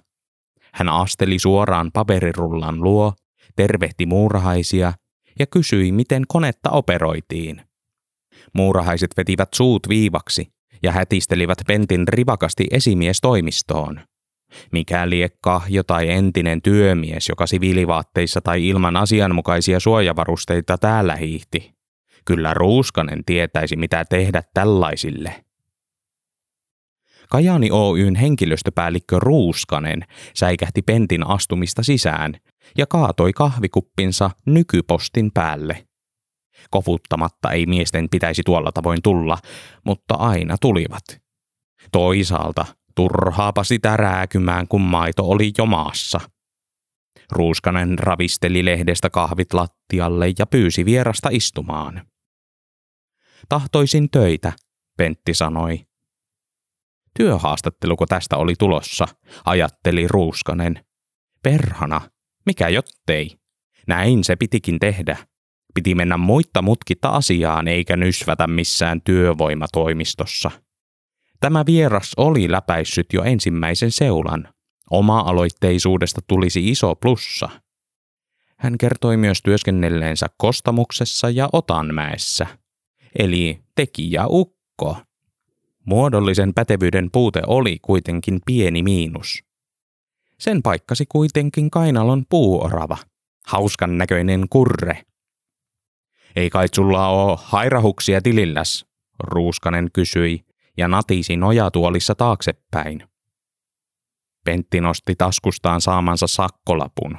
Hän 0.72 0.88
asteli 0.88 1.38
suoraan 1.38 1.90
paperirullan 1.92 2.82
luo, 2.82 3.12
tervehti 3.56 4.06
muurahaisia 4.06 4.92
ja 5.38 5.46
kysyi, 5.46 5.92
miten 5.92 6.22
konetta 6.28 6.70
operoitiin. 6.70 7.62
Muurahaiset 8.54 9.11
vetivät 9.16 9.48
suut 9.54 9.88
viivaksi 9.88 10.48
ja 10.82 10.92
hätistelivät 10.92 11.58
Pentin 11.66 12.08
rivakasti 12.08 12.66
esimiestoimistoon. 12.70 14.00
Mikä 14.72 15.11
liekka 15.11 15.62
tai 15.87 16.11
entinen 16.11 16.62
työmies, 16.62 17.28
joka 17.28 17.46
siviilivaatteissa 17.46 18.40
tai 18.40 18.68
ilman 18.68 18.96
asianmukaisia 18.96 19.80
suojavarusteita 19.80 20.78
täällä 20.78 21.16
hiihti. 21.16 21.74
Kyllä 22.24 22.54
Ruuskanen 22.54 23.24
tietäisi, 23.24 23.76
mitä 23.76 24.04
tehdä 24.04 24.42
tällaisille. 24.54 25.44
Kajani 27.30 27.68
Oyn 27.70 28.14
henkilöstöpäällikkö 28.14 29.18
Ruuskanen 29.18 30.04
säikähti 30.34 30.82
Pentin 30.82 31.26
astumista 31.26 31.82
sisään 31.82 32.34
ja 32.78 32.87
kaatoi 32.87 33.32
kahvikuppinsa 33.32 34.30
nykypostin 34.46 35.30
päälle. 35.34 35.88
Kofuttamatta 36.70 37.52
ei 37.52 37.66
miesten 37.66 38.08
pitäisi 38.08 38.42
tuolla 38.44 38.72
tavoin 38.72 39.02
tulla, 39.02 39.38
mutta 39.84 40.14
aina 40.14 40.56
tulivat. 40.61 41.04
Toisaalta 41.92 42.66
Turhaapa 42.98 43.64
sitä 43.64 43.96
rääkymään, 43.96 44.68
kun 44.68 44.80
maito 44.80 45.24
oli 45.24 45.52
jo 45.58 45.66
maassa. 45.66 46.20
Ruuskanen 47.32 47.98
ravisteli 47.98 48.64
lehdestä 48.64 49.11
kahvit 49.11 49.52
lattialle 49.52 50.26
ja 50.38 50.46
pyysi 50.46 50.84
vierasta 50.84 51.28
istumaan. 51.32 52.06
Tahtoisin 53.48 54.11
töitä, 54.11 54.52
Pentti 54.96 55.34
sanoi. 55.34 55.87
Työhaastatteluko 57.18 58.06
tästä 58.06 58.37
oli 58.37 58.54
tulossa, 58.58 59.08
ajatteli 59.44 60.08
Ruuskanen. 60.08 60.87
Perhana, 61.42 62.00
mikä 62.46 62.68
jottei. 62.68 63.38
Näin 63.87 64.24
se 64.24 64.37
pitikin 64.37 64.78
tehdä. 64.78 65.16
Piti 65.74 65.94
mennä 65.94 66.16
muitta 66.16 66.62
mutkitta 66.62 67.08
asiaan 67.08 67.68
eikä 67.68 67.96
nysvätä 67.96 68.46
missään 68.46 69.02
työvoimatoimistossa. 69.02 70.50
Tämä 71.40 71.66
vieras 71.66 72.12
oli 72.16 72.51
läpäissyt 72.51 73.12
jo 73.12 73.22
ensimmäisen 73.22 73.90
seulan. 73.90 74.48
Oma-aloitteisuudesta 74.90 76.20
tulisi 76.27 76.68
iso 76.68 76.94
plussa. 76.94 77.48
Hän 78.57 78.79
kertoi 78.79 79.16
myös 79.16 79.42
työskennelleensä 79.42 80.27
Kostamuksessa 80.37 81.31
ja 81.31 81.48
Otanmäessä, 81.53 82.46
eli 83.18 83.61
tekijä 83.74 84.27
ukko. 84.27 84.96
Muodollisen 85.85 86.55
pätevyyden 86.55 87.11
puute 87.12 87.42
oli 87.46 87.79
kuitenkin 87.83 88.40
pieni 88.46 88.83
miinus. 88.83 89.42
Sen 90.38 90.62
paikkasi 90.62 91.07
kuitenkin 91.09 91.70
kainalon 91.70 92.24
puuorava, 92.29 92.96
hauskan 93.46 93.98
näköinen 93.98 94.46
kurre. 94.51 95.03
Ei 96.37 96.51
kai 96.51 96.66
sulla 96.74 97.09
oo 97.09 97.40
hairahuksia 97.42 98.20
tililläs, 98.20 98.87
Ruuskanen 99.22 99.88
kysyi 99.92 100.47
ja 100.78 100.88
natisi 100.88 101.36
nojatuolissa 101.36 102.14
taaksepäin. 102.14 103.04
Pentti 104.44 104.80
nosti 104.80 105.14
taskustaan 105.18 105.80
saamansa 105.80 106.26
sakkolapun. 106.26 107.18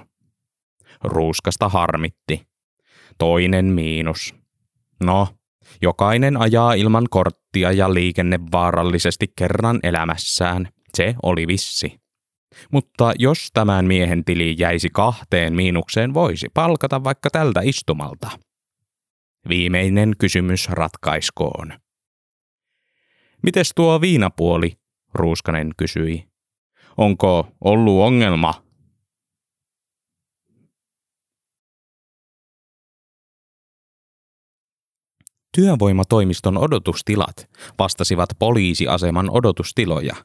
Ruuskasta 1.04 1.70
harmitti. 1.70 2.48
Toinen 3.18 3.66
miinus. 3.66 4.36
No, 5.04 5.28
jokainen 5.82 6.38
ajaa 6.38 6.74
ilman 6.74 7.06
korttia 7.10 7.72
ja 7.72 7.94
liikennevaarallisesti 7.94 9.34
kerran 9.36 9.80
elämässään. 9.84 10.70
Se 10.98 11.16
oli 11.24 11.48
vissi. 11.48 12.00
Mutta 12.72 13.14
jos 13.20 13.50
tämän 13.54 13.86
miehen 13.86 14.26
tili 14.26 14.56
jäisi 14.58 14.90
kahteen 14.90 15.56
miinukseen, 15.56 16.14
voisi 16.14 16.48
palkata 16.54 17.04
vaikka 17.04 17.30
tältä 17.30 17.62
istumalta. 17.64 18.30
Viimeinen 19.50 20.14
kysymys 20.18 20.70
ratkaiskoon. 20.70 21.74
Mites 23.42 23.72
tuo 23.76 24.02
viinapuoli? 24.02 24.78
Ruuskanen 25.14 25.72
kysyi. 25.78 26.28
Onko 26.98 27.48
ollut 27.62 28.02
ongelma? 28.02 28.54
Työvoimatoimiston 35.56 36.58
odotustilat 36.58 37.50
vastasivat 37.80 38.30
poliisiaseman 38.40 39.30
odotustiloja. 39.30 40.16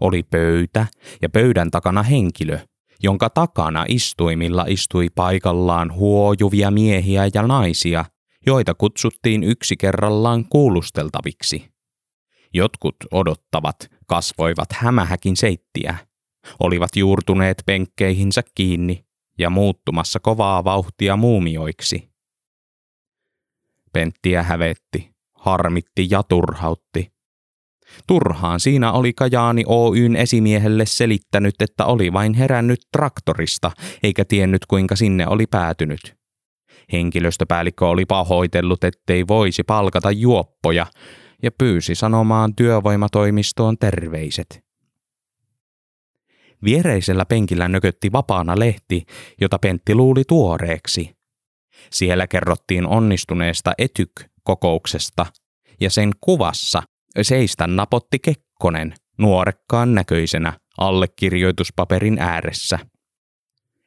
Oli 0.00 0.22
pöytä 0.22 0.86
ja 1.22 1.28
pöydän 1.28 1.70
takana 1.70 2.02
henkilö, 2.02 2.58
jonka 3.02 3.30
takana 3.30 3.84
istuimilla 3.88 4.64
istui 4.68 5.08
paikallaan 5.14 5.94
huojuvia 5.94 6.70
miehiä 6.70 7.28
ja 7.34 7.42
naisia, 7.42 8.04
joita 8.46 8.74
kutsuttiin 8.74 9.42
yksi 9.42 9.76
kerrallaan 9.76 10.44
kuulusteltaviksi. 10.48 11.77
Jotkut 12.54 12.96
odottavat 13.10 13.76
kasvoivat 14.06 14.72
hämähäkin 14.72 15.36
seittiä, 15.36 15.96
olivat 16.60 16.96
juurtuneet 16.96 17.62
penkkeihinsä 17.66 18.42
kiinni 18.54 19.04
ja 19.38 19.50
muuttumassa 19.50 20.20
kovaa 20.20 20.64
vauhtia 20.64 21.16
muumioiksi. 21.16 22.10
Penttiä 23.92 24.42
hävetti, 24.42 25.10
harmitti 25.34 26.06
ja 26.10 26.22
turhautti. 26.22 27.12
Turhaan 28.06 28.60
siinä 28.60 28.92
oli 28.92 29.12
Kajaani 29.12 29.64
Oyn 29.66 30.16
esimiehelle 30.16 30.86
selittänyt, 30.86 31.54
että 31.62 31.84
oli 31.84 32.12
vain 32.12 32.34
herännyt 32.34 32.80
traktorista, 32.92 33.70
eikä 34.02 34.24
tiennyt 34.24 34.66
kuinka 34.66 34.96
sinne 34.96 35.26
oli 35.26 35.46
päätynyt. 35.46 36.16
Henkilöstöpäällikkö 36.92 37.88
oli 37.88 38.06
pahoitellut, 38.06 38.84
ettei 38.84 39.26
voisi 39.28 39.62
palkata 39.62 40.10
juoppoja, 40.10 40.86
ja 41.42 41.50
pyysi 41.58 41.94
sanomaan 41.94 42.54
työvoimatoimistoon 42.54 43.78
terveiset. 43.78 44.64
Viereisellä 46.64 47.24
penkillä 47.24 47.68
nökötti 47.68 48.12
vapaana 48.12 48.58
lehti, 48.58 49.04
jota 49.40 49.58
Pentti 49.58 49.94
luuli 49.94 50.22
tuoreeksi. 50.28 51.16
Siellä 51.92 52.26
kerrottiin 52.26 52.86
onnistuneesta 52.86 53.72
etyk-kokouksesta, 53.78 55.26
ja 55.80 55.90
sen 55.90 56.10
kuvassa 56.20 56.82
seistä 57.22 57.66
napotti 57.66 58.18
Kekkonen 58.18 58.94
nuorekkaan 59.18 59.94
näköisenä 59.94 60.52
allekirjoituspaperin 60.78 62.18
ääressä. 62.18 62.78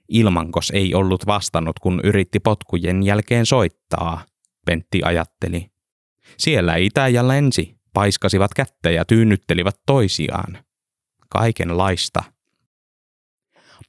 Ilmankos 0.09 0.71
ei 0.71 0.95
ollut 0.95 1.27
vastannut, 1.27 1.79
kun 1.79 2.01
yritti 2.03 2.39
potkujen 2.39 3.03
jälkeen 3.03 3.45
soittaa, 3.45 4.25
Pentti 4.65 5.01
ajatteli. 5.03 5.70
Siellä 6.37 6.75
itä 6.75 7.07
ja 7.07 7.27
länsi 7.27 7.75
paiskasivat 7.93 8.53
kättä 8.53 8.89
ja 8.89 9.05
tyynnyttelivät 9.05 9.75
toisiaan. 9.85 10.57
Kaikenlaista. 11.29 12.23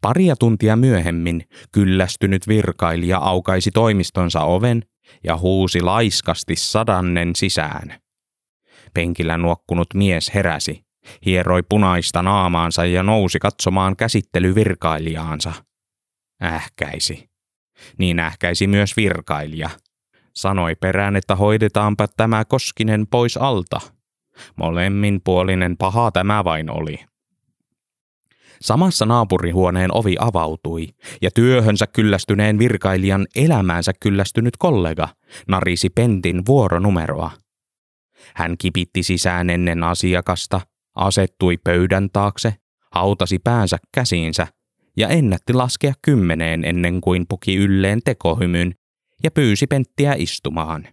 Paria 0.01 0.37
tuntia 0.37 0.77
myöhemmin 0.77 1.49
kyllästynyt 1.73 2.49
virkailija 2.49 3.19
aukaisi 3.19 3.71
toimistonsa 3.71 4.41
oven 4.41 4.83
ja 5.25 5.37
huusi 5.37 5.81
laiskasti 5.81 6.57
sadannen 6.57 7.37
sisään. 7.37 8.01
Penkillä 8.95 9.39
nuokkunut 9.39 9.95
mies 9.95 10.35
heräsi, 10.35 10.85
hieroi 11.27 11.63
punaista 11.69 12.23
naamaansa 12.23 12.85
ja 12.85 13.03
nousi 13.03 13.39
katsomaan 13.39 13.97
käsittelyvirkailijaansa. 13.97 15.53
Ähkäisi. 16.43 17.31
Niin 17.99 18.19
ähkäisi 18.19 18.67
myös 18.67 18.97
virkailija– 18.97 19.71
Sanoi 20.35 20.75
perään, 20.75 21.17
että 21.17 21.37
hoidetaanpa 21.37 22.09
tämä 22.09 22.45
Koskinen 22.45 23.07
pois 23.07 23.37
alta. 23.37 23.81
Molemmin 24.57 25.21
puolinen 25.25 25.77
paha 25.77 26.11
tämä 26.11 26.45
vain 26.45 26.71
oli. 26.71 26.99
Samassa 28.61 29.07
naapurihuoneen 29.07 29.95
ovi 29.95 30.17
avautui, 30.19 30.89
ja 31.23 31.31
työhönsä 31.31 31.87
kyllästyneen 31.87 32.59
virkailijan 32.59 33.27
elämäänsä 33.37 33.93
kyllästynyt 34.01 34.57
kollega 34.57 35.09
narisi 35.49 35.91
Pentin 35.91 36.47
vuoronumeroa. 36.47 37.31
Hän 38.35 38.55
kipitti 38.59 39.03
sisään 39.03 39.51
ennen 39.51 39.83
asiakasta, 39.83 40.61
asettui 40.95 41.57
pöydän 41.65 42.09
taakse, 42.13 42.55
hautasi 42.93 43.39
päänsä 43.39 43.79
käsiinsä 43.95 44.47
ja 44.97 45.09
ennätti 45.09 45.53
laskea 45.53 45.93
kymmeneen 46.03 46.65
ennen 46.65 47.01
kuin 47.01 47.27
puki 47.29 47.57
ylleen 47.57 48.01
tekohymyn 48.05 48.75
ja 49.25 49.31
pyysi 49.31 49.67
Penttiä 49.67 50.15
istumaan. 50.17 50.89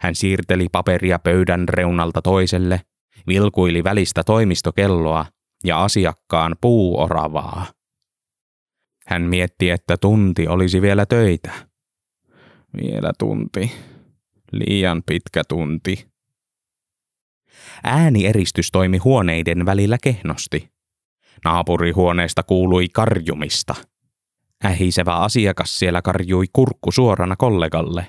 Hän 0.00 0.14
siirteli 0.14 0.66
paperia 0.72 1.18
pöydän 1.18 1.68
reunalta 1.68 2.22
toiselle, 2.22 2.80
vilkuili 3.26 3.84
välistä 3.84 4.24
toimistokelloa 4.24 5.26
ja 5.64 5.84
asiakkaan 5.84 6.56
puuoravaa. 6.60 7.66
Hän 9.06 9.22
mietti, 9.22 9.70
että 9.70 9.96
tunti 9.96 10.48
olisi 10.48 10.82
vielä 10.82 11.06
töitä. 11.06 11.52
Vielä 12.76 13.12
tunti. 13.18 13.72
Liian 14.52 15.02
pitkä 15.06 15.42
tunti. 15.48 16.08
Ääniерistys 17.84 18.70
toimi 18.70 18.98
huoneiden 18.98 19.66
välillä 19.66 19.98
kehnosti. 20.02 20.70
Naapurihuoneesta 21.44 22.42
kuului 22.42 22.88
karjumista– 22.88 23.74
Ähisevä 24.64 25.14
asiakas 25.14 25.78
siellä 25.78 26.02
karjui 26.02 26.44
kurkku 26.52 26.92
suorana 26.92 27.36
kollegalle. 27.36 28.06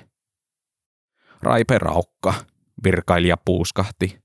Raipe 1.42 1.78
Raukka, 1.78 2.34
virkailija 2.84 3.36
puuskahti. 3.44 4.18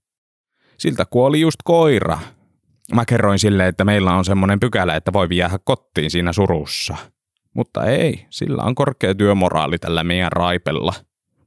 Siltä 0.77 1.05
kuoli 1.05 1.41
just 1.41 1.57
koira. 1.63 2.19
Mä 2.93 3.05
kerroin 3.05 3.39
sille, 3.39 3.67
että 3.67 3.85
meillä 3.85 4.13
on 4.13 4.25
semmoinen 4.25 4.59
pykälä, 4.59 4.95
että 4.95 5.13
voi 5.13 5.27
jäädä 5.31 5.59
kottiin 5.63 6.11
siinä 6.11 6.33
surussa. 6.33 6.95
Mutta 7.53 7.85
ei, 7.85 8.25
sillä 8.29 8.63
on 8.63 8.75
korkea 8.75 9.15
työmoraali 9.15 9.77
tällä 9.77 10.03
meidän 10.03 10.31
Raipella. 10.31 10.93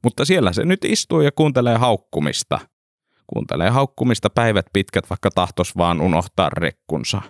Mutta 0.03 0.25
siellä 0.25 0.53
se 0.53 0.65
nyt 0.65 0.85
istuu 0.85 1.21
ja 1.21 1.31
kuuntelee 1.31 1.77
haukkumista. 1.77 2.59
Kuuntelee 3.27 3.69
haukkumista 3.69 4.29
päivät 4.29 4.65
pitkät, 4.73 5.09
vaikka 5.09 5.29
tahtos 5.31 5.77
vaan 5.77 6.01
unohtaa 6.01 6.49
rekkunsa. 6.49 7.21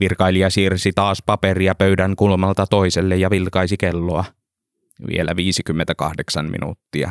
Virkailija 0.00 0.50
siirsi 0.50 0.92
taas 0.94 1.22
paperia 1.26 1.74
pöydän 1.74 2.16
kulmalta 2.16 2.66
toiselle 2.66 3.16
ja 3.16 3.30
vilkaisi 3.30 3.76
kelloa. 3.76 4.24
Vielä 5.08 5.36
58 5.36 6.50
minuuttia. 6.50 7.10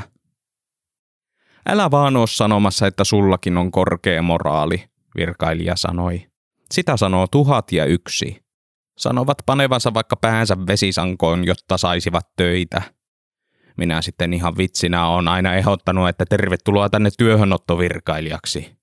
Älä 1.65 1.91
vaan 1.91 2.17
oo 2.17 2.27
sanomassa, 2.27 2.87
että 2.87 3.03
sullakin 3.03 3.57
on 3.57 3.71
korkea 3.71 4.21
moraali, 4.21 4.83
virkailija 5.17 5.75
sanoi. 5.75 6.27
Sitä 6.71 6.97
sanoo 6.97 7.27
tuhat 7.27 7.71
ja 7.71 7.85
yksi. 7.85 8.43
Sanovat 8.97 9.37
panevansa 9.45 9.93
vaikka 9.93 10.15
päänsä 10.15 10.57
vesisankoon, 10.67 11.45
jotta 11.45 11.77
saisivat 11.77 12.27
töitä. 12.35 12.81
Minä 13.77 14.01
sitten 14.01 14.33
ihan 14.33 14.57
vitsinä 14.57 15.07
on 15.07 15.27
aina 15.27 15.53
ehdottanut, 15.53 16.09
että 16.09 16.25
tervetuloa 16.25 16.89
tänne 16.89 17.09
työhönottovirkailijaksi. 17.17 18.77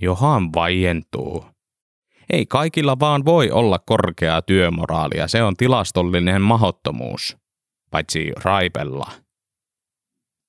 Johan 0.00 0.52
vaientuu. 0.52 1.53
Ei 2.30 2.46
kaikilla 2.46 3.00
vaan 3.00 3.24
voi 3.24 3.50
olla 3.50 3.78
korkeaa 3.78 4.42
työmoraalia, 4.42 5.28
se 5.28 5.42
on 5.42 5.56
tilastollinen 5.56 6.42
mahottomuus. 6.42 7.36
Paitsi 7.90 8.32
Raipella. 8.42 9.10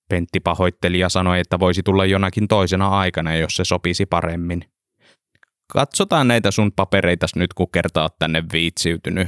Pentti 0.09 0.39
pahoitteli 0.39 0.99
ja 0.99 1.09
sanoi, 1.09 1.39
että 1.39 1.59
voisi 1.59 1.83
tulla 1.83 2.05
jonakin 2.05 2.47
toisena 2.47 2.87
aikana, 2.87 3.35
jos 3.35 3.55
se 3.55 3.63
sopisi 3.63 4.05
paremmin. 4.05 4.65
Katsotaan 5.73 6.27
näitä 6.27 6.51
sun 6.51 6.71
papereitas 6.71 7.35
nyt, 7.35 7.53
kun 7.53 7.71
kertaa 7.71 8.09
tänne 8.19 8.43
viitsiytynyt. 8.53 9.27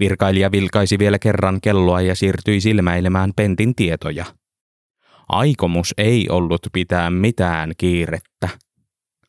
Virkailija 0.00 0.52
vilkaisi 0.52 0.98
vielä 0.98 1.18
kerran 1.18 1.60
kelloa 1.60 2.00
ja 2.00 2.14
siirtyi 2.14 2.60
silmäilemään 2.60 3.32
Pentin 3.36 3.74
tietoja. 3.74 4.24
Aikomus 5.28 5.94
ei 5.98 6.26
ollut 6.28 6.66
pitää 6.72 7.10
mitään 7.10 7.72
kiirettä. 7.78 8.31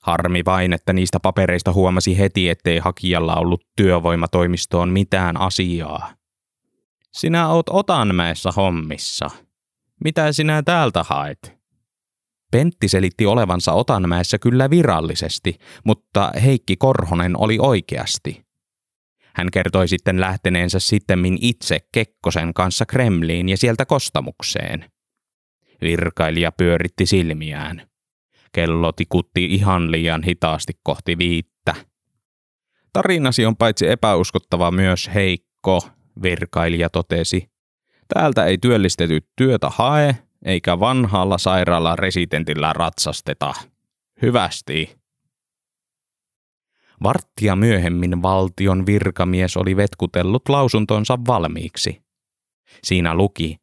Harmi 0.04 0.42
vain, 0.46 0.74
että 0.74 0.94
niistä 0.94 1.20
papereista 1.20 1.74
huomasi 1.74 2.18
heti, 2.18 2.50
ettei 2.50 2.78
hakijalla 2.78 3.36
ollut 3.36 3.62
työvoimatoimistoon 3.76 4.90
mitään 4.90 5.42
asiaa. 5.42 6.14
Sinä 7.12 7.50
oot 7.50 7.70
Otanmäessä 7.70 8.52
hommissa. 8.52 9.30
Mitä 10.04 10.32
sinä 10.32 10.64
täältä 10.64 11.04
haet? 11.04 11.58
Pentti 12.52 12.88
selitti 12.88 13.26
olevansa 13.26 13.74
Otanmäessä 13.74 14.40
kyllä 14.40 14.70
virallisesti, 14.70 15.58
mutta 15.86 16.32
Heikki 16.44 16.76
Korhonen 16.76 17.40
oli 17.40 17.58
oikeasti. 17.60 18.46
Hän 19.36 19.48
kertoi 19.54 19.88
sitten 19.88 20.22
lähteneensä 20.22 20.80
sittemmin 20.80 21.38
itse 21.42 21.80
Kekkosen 21.92 22.54
kanssa 22.54 22.86
Kremliin 22.86 23.50
ja 23.50 23.58
sieltä 23.58 23.86
kostamukseen. 23.86 24.92
Virkailija 25.82 26.52
pyöritti 26.52 27.06
silmiään. 27.06 27.93
Kello 28.54 28.92
tikutti 28.92 29.46
ihan 29.46 29.92
liian 29.92 30.24
hitaasti 30.24 30.74
kohti 30.84 31.18
viittä. 31.18 31.76
Tarinasi 32.94 33.46
on 33.46 33.58
paitsi 33.58 33.88
epäuskottava 33.88 34.72
myös 34.72 35.10
heikko, 35.14 35.80
virkailija 36.24 36.90
totesi. 36.90 37.50
Täältä 38.14 38.46
ei 38.46 38.58
työllistetty 38.58 39.20
työtä 39.36 39.70
hae, 39.70 40.18
eikä 40.46 40.80
vanhalla 40.80 41.38
sairaala 41.38 41.96
residentillä 41.96 42.74
ratsasteta. 42.74 43.54
Hyvästi. 44.22 44.98
Varttia 47.04 47.56
myöhemmin 47.56 48.22
valtion 48.22 48.86
virkamies 48.86 49.58
oli 49.58 49.76
vetkutellut 49.76 50.50
lausuntonsa 50.50 51.18
valmiiksi. 51.28 52.02
Siinä 52.84 53.16
luki, 53.16 53.58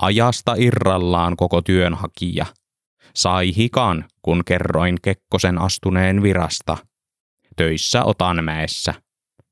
ajasta 0.00 0.54
irrallaan 0.58 1.36
koko 1.36 1.62
työnhakija. 1.62 2.46
Sai 3.14 3.56
hikan, 3.56 4.04
kun 4.22 4.42
kerroin 4.44 4.98
Kekkosen 5.02 5.58
astuneen 5.58 6.22
virasta. 6.22 6.76
Töissä 7.56 8.04
Otanmäessä. 8.04 8.94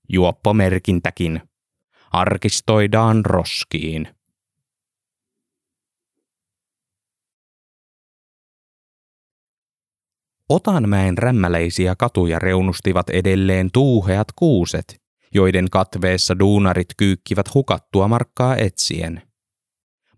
Juoppomerkintäkin. 0.09 1.43
Arkistoidaan 2.11 3.25
roskiin. 3.25 4.09
Otanmäen 10.49 11.19
rämmäleisiä 11.19 11.95
katuja 11.99 12.39
reunustivat 12.39 13.11
edelleen 13.11 13.71
tuuheat 13.73 14.29
kuuset, 14.37 15.03
joiden 15.35 15.71
katveessa 15.71 16.39
duunarit 16.39 16.89
kyykkivät 16.97 17.55
hukattua 17.55 18.09
markkaa 18.09 18.57
etsien. 18.57 19.30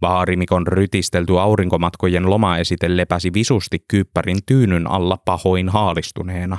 Vaarimikon 0.03 0.67
rytistelty 0.67 1.39
aurinkomatkojen 1.39 2.31
lomaesite 2.31 2.97
lepäsi 2.97 3.33
visusti 3.35 3.79
kyppärin 3.89 4.39
tyynyn 4.47 4.91
alla 4.91 5.17
pahoin 5.17 5.69
haalistuneena. 5.69 6.59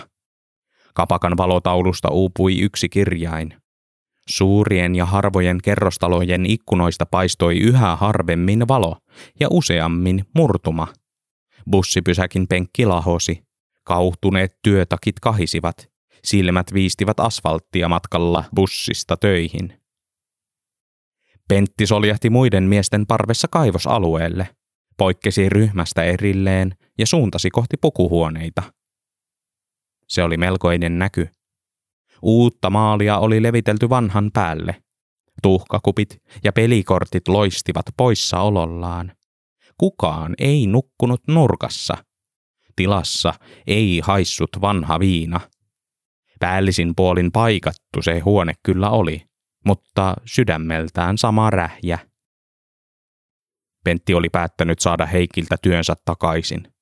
Kapakan 0.93 1.38
valotaulusta 1.38 2.10
uupui 2.10 2.60
yksi 2.60 2.89
kirjain. 2.89 3.53
Suurien 4.29 4.95
ja 4.95 5.06
harvojen 5.06 5.58
kerrostalojen 5.63 6.45
ikkunoista 6.45 7.06
paistoi 7.06 7.58
yhä 7.58 7.95
harvemmin 7.95 8.67
valo 8.67 8.97
ja 9.39 9.47
useammin 9.51 10.25
murtuma. 10.36 10.88
Bussipysäkin 11.71 12.47
penkki 12.47 12.86
lahosi. 12.86 13.43
Kauhtuneet 13.84 14.51
työtakit 14.62 15.19
kahisivat. 15.19 15.89
Silmät 16.23 16.73
viistivät 16.73 17.19
asfalttia 17.19 17.89
matkalla 17.89 18.43
bussista 18.56 19.17
töihin. 19.17 19.82
Pentti 21.47 21.88
soljahti 21.88 22.29
muiden 22.29 22.63
miesten 22.63 23.06
parvessa 23.08 23.47
kaivosalueelle, 23.51 24.49
poikkesi 24.97 25.49
ryhmästä 25.49 26.03
erilleen 26.03 26.75
ja 26.99 27.08
suuntasi 27.08 27.49
kohti 27.49 27.77
pukuhuoneita. 27.82 28.63
Se 30.08 30.23
oli 30.23 30.38
melkoinen 30.38 30.99
näky. 30.99 31.29
Uutta 32.21 32.69
maalia 32.69 33.17
oli 33.17 33.43
levitelty 33.43 33.89
vanhan 33.89 34.32
päälle. 34.34 34.84
Tuhkakupit 35.43 36.21
ja 36.43 36.53
pelikortit 36.53 37.27
loistivat 37.27 37.86
poissaolollaan. 37.97 39.12
Kukaan 39.77 40.36
ei 40.39 40.67
nukkunut 40.67 41.21
nurkassa– 41.27 41.97
tilassa 42.75 43.34
ei 43.67 44.01
haissut 44.03 44.49
vanha 44.62 44.99
viina. 44.99 45.39
Päällisin 46.39 46.93
puolin 46.95 47.32
paikattu 47.32 48.01
se 48.01 48.19
huone 48.19 48.53
kyllä 48.63 48.89
oli, 48.89 49.25
mutta 49.65 50.15
sydämeltään 50.26 51.17
sama 51.17 51.49
rähjä. 51.49 51.99
Pentti 53.84 54.13
oli 54.13 54.30
päättänyt 54.30 54.80
saada 54.80 55.06
Heikiltä 55.06 55.56
työnsä 55.62 55.93
takaisin. 56.06 56.73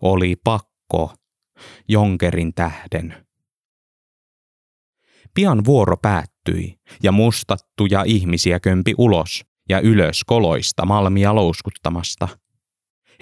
Oli 0.00 0.36
pakko, 0.44 1.14
Jonkerin 1.88 2.54
tähden. 2.54 3.26
Pian 5.34 5.64
vuoro 5.64 5.96
päättyi 5.96 6.80
ja 7.02 7.12
mustattuja 7.12 8.02
ihmisiä 8.06 8.60
kömpi 8.60 8.94
ulos 8.98 9.44
ja 9.68 9.80
ylös 9.80 10.24
koloista 10.24 10.86
malmia 10.86 11.34
louskuttamasta– 11.34 12.28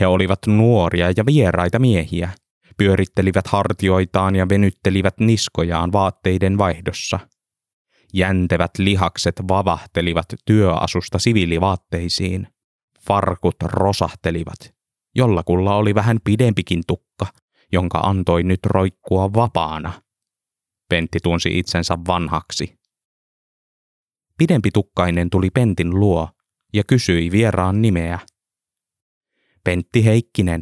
he 0.00 0.06
olivat 0.06 0.38
nuoria 0.46 1.12
ja 1.16 1.26
vieraita 1.26 1.78
miehiä, 1.78 2.30
pyörittelivät 2.76 3.46
hartioitaan 3.46 4.36
ja 4.36 4.48
venyttelivät 4.48 5.14
niskojaan 5.20 5.92
vaatteiden 5.92 6.58
vaihdossa. 6.58 7.18
Jäntevät 8.16 8.70
lihakset 8.78 9.42
vavahtelivat 9.48 10.26
työasusta 10.44 11.18
siviilivaatteisiin. 11.18 12.48
Farkut 13.00 13.56
rosahtelivat. 13.62 14.74
Jollakulla 15.14 15.76
oli 15.76 15.94
vähän 15.94 16.18
pidempikin 16.24 16.82
tukka, 16.86 17.26
jonka 17.72 17.98
antoi 17.98 18.42
nyt 18.42 18.66
roikkua 18.66 19.32
vapaana. 19.32 20.02
Pentti 20.88 21.18
tunsi 21.22 21.58
itsensä 21.58 21.98
vanhaksi. 22.08 22.78
Pidempi 24.38 24.70
tukkainen 24.70 25.30
tuli 25.30 25.50
Pentin 25.50 26.00
luo 26.00 26.28
ja 26.74 26.84
kysyi 26.84 27.30
vieraan 27.30 27.82
nimeä– 27.82 28.18
Pentti 29.66 30.04
Heikkinen, 30.04 30.60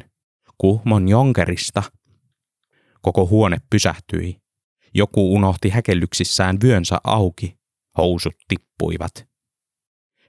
Kuhmon 0.59 1.09
Jonkerista. 1.09 1.83
Koko 3.03 3.27
huone 3.27 3.57
pysähtyi. 3.71 4.44
Joku 4.95 5.35
unohti 5.35 5.69
häkellyksissään 5.71 6.59
vyönsä 6.63 6.99
auki. 7.05 7.59
Housut 7.99 8.35
tippuivat. 8.49 9.29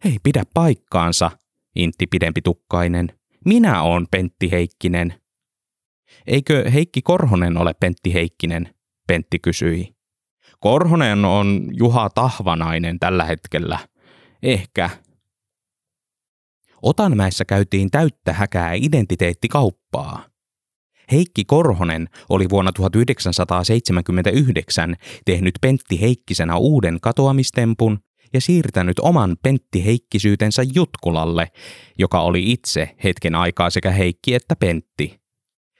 Ei 0.05 0.17
pidä 0.23 0.43
paikkaansa, 0.53 1.31
intti 1.75 2.07
pidempi 2.07 2.41
tukkainen. 2.41 3.19
Minä 3.45 3.81
oon 3.81 4.07
Pentti 4.11 4.51
Heikkinen. 4.51 5.21
Eikö 6.27 6.71
Heikki 6.71 7.01
Korhonen 7.01 7.57
ole 7.57 7.73
Pentti 7.73 8.13
Heikkinen? 8.13 8.75
Pentti 9.07 9.39
kysyi. 9.39 9.95
Korhonen 10.59 11.25
on 11.25 11.69
Juha 11.73 12.09
Tahvanainen 12.09 12.99
tällä 12.99 13.23
hetkellä. 13.23 13.79
Ehkä, 14.43 14.89
Otanmäessä 16.85 17.45
käytiin 17.45 17.91
täyttä 17.91 18.33
häkää 18.33 18.73
identiteettikauppaa. 18.73 20.34
Heikki 21.11 21.45
Korhonen 21.45 22.09
oli 22.29 22.49
vuonna 22.49 22.71
1979 22.71 24.95
tehnyt 25.25 25.53
Pentti 25.61 26.01
Heikkisenä 26.01 26.57
uuden 26.57 26.97
katoamistempun 27.01 27.99
ja 28.33 28.41
siirtänyt 28.41 28.99
oman 28.99 29.37
Pentti 29.43 29.85
Heikkisyytensä 29.85 30.63
Jutkulalle, 30.73 31.47
joka 31.99 32.21
oli 32.21 32.51
itse 32.51 32.95
hetken 33.03 33.35
aikaa 33.35 33.69
sekä 33.69 33.91
Heikki 33.91 34.33
että 34.33 34.55
Pentti. 34.55 35.19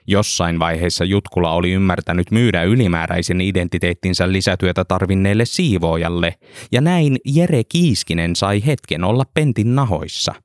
Jossain 0.08 0.60
vaiheessa 0.60 1.06
Jutkula 1.06 1.54
oli 1.54 1.72
ymmärtänyt 1.72 2.32
myydä 2.32 2.64
ylimääräisen 2.64 3.42
identiteettinsä 3.42 4.32
lisätyötä 4.32 4.86
tarvinneelle 4.86 5.46
siivoojalle, 5.46 6.36
ja 6.72 6.82
näin 6.82 7.18
Jere 7.26 7.64
Kiiskinen 7.64 8.36
sai 8.36 8.66
hetken 8.66 9.04
olla 9.04 9.24
Pentin 9.34 9.76
nahoissa– 9.76 10.34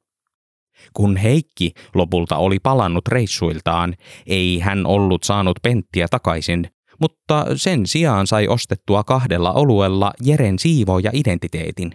Kun 0.95 1.17
Heikki 1.17 1.73
lopulta 1.95 2.37
oli 2.37 2.59
palannut 2.63 3.09
reissuiltaan, 3.09 3.95
ei 4.27 4.59
hän 4.59 4.87
ollut 4.87 5.23
saanut 5.23 5.57
Penttiä 5.63 6.07
takaisin, 6.11 6.67
mutta 7.01 7.47
sen 7.57 7.87
sijaan 7.87 8.27
sai 8.27 8.49
ostettua 8.49 9.05
kahdella 9.05 9.53
oluella 9.53 10.13
Jeren 10.23 10.59
siivo 10.59 10.99
ja 10.99 11.11
identiteetin. 11.15 11.93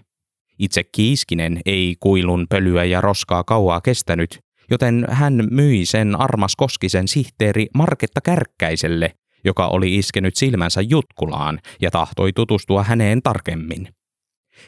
Itse 0.60 0.84
Kiiskinen 0.84 1.62
ei 1.66 1.96
kuilun 2.00 2.46
pölyä 2.50 2.84
ja 2.84 3.02
roskaa 3.02 3.44
kauaa 3.44 3.82
kestänyt, 3.82 4.40
joten 4.72 5.06
hän 5.10 5.48
myi 5.52 5.86
sen 5.86 6.22
Armas 6.22 6.56
Koskisen 6.56 7.08
sihteeri 7.08 7.68
Marketta 7.74 8.22
Kärkkäiselle, 8.22 9.12
joka 9.44 9.68
oli 9.68 9.96
iskenyt 9.96 10.36
silmänsä 10.36 10.82
Jutkulaan 10.82 11.60
ja 11.82 11.92
tahtoi 11.92 12.34
tutustua 12.34 12.84
häneen 12.84 13.22
tarkemmin. 13.22 13.88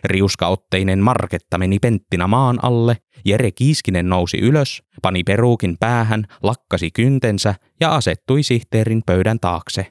Riuskaotteinen 0.04 1.00
Marketta 1.00 1.58
meni 1.58 1.80
penttinä 1.80 2.28
maan 2.28 2.60
alle, 2.64 2.98
Jere 3.26 3.52
Kiiskinen 3.52 4.10
nousi 4.10 4.38
ylös, 4.38 4.84
pani 5.02 5.24
peruukin 5.24 5.78
päähän, 5.80 6.28
lakkasi 6.44 6.92
kyntensä 6.92 7.56
ja 7.80 7.96
asettui 7.96 8.44
sihteerin 8.44 9.02
pöydän 9.06 9.40
taakse. 9.40 9.88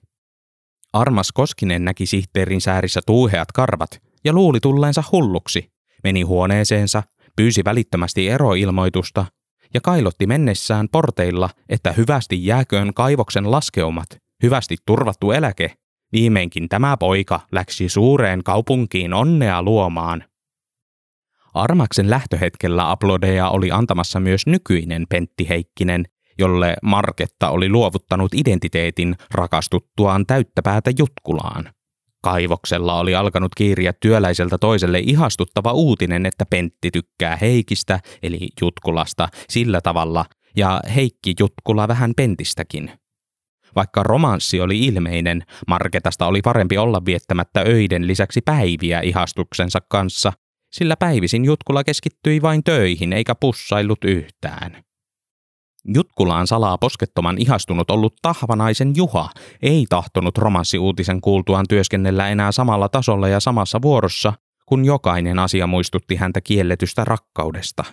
Armas 0.92 1.32
Koskinen 1.32 1.84
näki 1.84 2.07
sihteerin 2.07 2.61
säärissä 2.61 3.01
tuuheat 3.07 3.53
karvat 3.53 3.90
ja 4.24 4.32
luuli 4.32 4.61
tulleensa 4.61 5.03
hulluksi. 5.12 5.70
Meni 6.05 6.22
huoneeseensa, 6.22 7.03
pyysi 7.36 7.64
välittömästi 7.64 8.28
eroilmoitusta 8.28 9.26
ja 9.74 9.80
kailotti 9.80 10.26
mennessään 10.26 10.88
porteilla, 10.92 11.51
että 11.68 11.92
hyvästi 11.92 12.47
jääköön 12.47 12.94
kaivoksen 12.94 13.51
laskeumat, 13.51 14.07
hyvästi 14.42 14.76
turvattu 14.86 15.32
eläke. 15.32 15.74
Viimeinkin 16.12 16.68
tämä 16.68 16.96
poika 16.96 17.40
läksi 17.52 17.88
suureen 17.88 18.42
kaupunkiin 18.44 19.14
onnea 19.14 19.62
luomaan. 19.62 20.24
Armaksen 21.54 22.11
lähtöhetkellä 22.11 22.90
aplodeja 22.90 23.48
oli 23.48 23.70
antamassa 23.70 24.20
myös 24.20 24.46
nykyinen 24.46 25.07
Pentti 25.09 25.48
Heikkinen, 25.48 26.04
jolle 26.38 26.76
Marketta 26.82 27.50
oli 27.50 27.68
luovuttanut 27.68 28.34
identiteetin 28.34 29.16
rakastuttuaan 29.34 30.26
täyttäpäätä 30.26 30.90
Jutkulaan. 30.98 31.70
Kaivoksella 32.22 32.98
oli 33.00 33.14
alkanut 33.14 33.54
kiiriä 33.57 33.92
työläiseltä 33.92 34.59
toiselle 34.59 34.98
ihastuttava 34.98 35.72
uutinen, 35.72 36.26
että 36.26 36.46
Pentti 36.50 36.90
tykkää 36.90 37.36
Heikistä, 37.36 38.00
eli 38.22 38.48
Jutkulasta, 38.61 39.28
sillä 39.48 39.80
tavalla, 39.80 40.24
ja 40.57 40.80
Heikki 40.94 41.34
Jutkula 41.40 41.88
vähän 41.88 42.12
Pentistäkin. 42.16 42.90
Vaikka 43.77 44.03
romanssi 44.03 44.61
oli 44.61 44.81
ilmeinen, 44.81 45.43
Marketasta 45.66 46.27
oli 46.27 46.43
parempi 46.43 46.79
olla 46.79 47.05
viettämättä 47.05 47.61
öiden 47.61 48.07
lisäksi 48.07 48.41
päiviä 48.41 49.01
ihastuksensa 49.01 49.79
kanssa, 49.89 50.33
sillä 50.72 50.97
päivisin 50.97 51.45
Jutkula 51.45 51.85
keskittyi 51.85 52.43
vain 52.43 52.64
töihin 52.64 53.12
eikä 53.12 53.35
pussaillut 53.35 54.05
yhtään. 54.05 54.85
Jutkulaan 55.95 56.47
salaa 56.47 56.79
poskettoman 56.79 57.39
ihastunut 57.39 57.91
ollut 57.91 58.14
tahvanaisen 58.22 58.93
Juha 58.97 59.31
ei 59.62 59.87
tahtonut 59.89 60.39
romanssiuutisen 60.39 61.20
kuultuaan 61.20 61.64
työskennellä 61.68 62.29
enää 62.29 62.53
samalla 62.53 62.89
tasolla 62.89 63.29
ja 63.29 63.41
samassa 63.41 63.83
vuorossa, 63.83 64.33
kun 64.66 64.85
jokainen 64.85 65.39
asia 65.39 65.66
muistutti 65.66 66.16
häntä 66.16 66.41
kielletystä 66.41 67.05
rakkaudesta. 67.05 67.85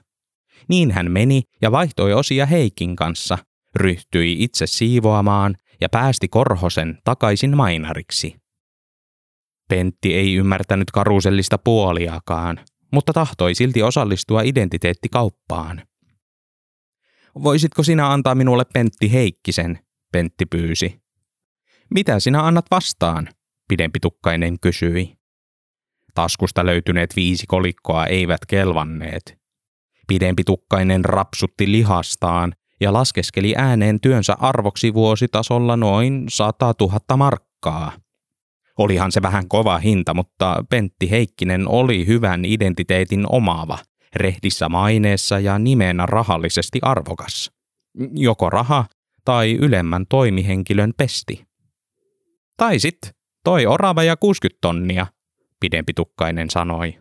Niin 0.70 0.92
hän 0.92 1.12
meni 1.12 1.42
ja 1.62 1.72
vaihtoi 1.72 2.14
osia 2.14 2.46
Heikin 2.46 2.96
kanssa, 2.96 3.38
ryhtyi 3.76 4.44
itse 4.44 4.68
siivoamaan 4.68 5.56
ja 5.84 5.90
päästi 5.90 6.28
Korhosen 6.28 6.98
takaisin 7.04 7.58
mainariksi. 7.58 8.36
Pentti 9.70 10.14
ei 10.16 10.36
ymmärtänyt 10.36 10.92
karusellista 10.92 11.58
puoliakaan, 11.58 12.60
mutta 12.92 13.14
tahtoi 13.14 13.56
silti 13.56 13.84
osallistua 13.84 14.42
identiteettikauppaan– 14.42 15.82
Voisitko 17.44 17.84
sinä 17.84 18.12
antaa 18.12 18.36
minulle 18.36 18.66
Pentti 18.74 19.12
Heikkisen, 19.12 19.80
Pentti 20.12 20.46
pyysi. 20.46 21.02
Mitä 21.94 22.20
sinä 22.20 22.46
annat 22.46 22.66
vastaan, 22.72 23.30
pidempitukkainen 23.68 24.60
kysyi. 24.60 25.18
Taskusta 26.14 26.66
löytyneet 26.66 27.16
viisi 27.16 27.46
kolikkoa 27.48 28.06
eivät 28.06 28.46
kelvanneet. 28.48 29.38
Pidempitukkainen 30.08 31.06
rapsutti 31.06 31.72
lihastaan 31.72 32.54
ja 32.82 32.94
laskeskeli 32.94 33.54
ääneen 33.58 34.00
työnsä 34.00 34.36
arvoksi 34.40 34.94
vuositasolla 34.94 35.78
noin 35.78 36.26
100 36.30 36.74
000 36.82 37.18
markkaa. 37.18 37.92
Olihan 38.78 39.12
se 39.12 39.22
vähän 39.22 39.48
kova 39.48 39.78
hinta, 39.78 40.14
mutta 40.14 40.64
Pentti 40.70 41.12
Heikkinen 41.12 41.68
oli 41.68 42.08
hyvän 42.08 42.46
identiteetin 42.46 43.26
omaava– 43.30 43.78
rehdissä 44.16 44.70
maineessa 44.70 45.40
ja 45.40 45.60
nimenä 45.60 46.06
rahallisesti 46.06 46.80
arvokas. 46.82 47.52
Joko 48.14 48.50
raha 48.50 48.86
tai 49.26 49.58
ylemmän 49.62 50.06
toimihenkilön 50.10 50.94
pesti. 50.98 51.46
Tai 52.58 52.80
sit 52.80 53.00
toi 53.44 53.66
orava 53.66 54.04
ja 54.04 54.18
60 54.18 54.58
tonnia, 54.62 55.08
pidempi 55.60 55.94
tukkainen 55.94 56.50
sanoi. 56.50 57.00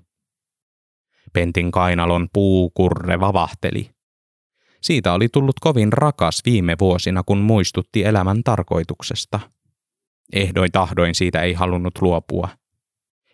Pentin 1.32 1.70
kainalon 1.70 2.28
puukurre 2.32 3.20
vavahteli. 3.20 3.90
Siitä 4.82 5.12
oli 5.12 5.28
tullut 5.28 5.60
kovin 5.60 5.92
rakas 5.92 6.42
viime 6.44 6.76
vuosina, 6.80 7.22
kun 7.22 7.38
muistutti 7.38 8.04
elämän 8.04 8.42
tarkoituksesta. 8.44 9.40
Ehdoin 10.32 10.72
tahdoin 10.72 11.14
siitä 11.14 11.42
ei 11.42 11.52
halunnut 11.52 12.02
luopua. 12.02 12.48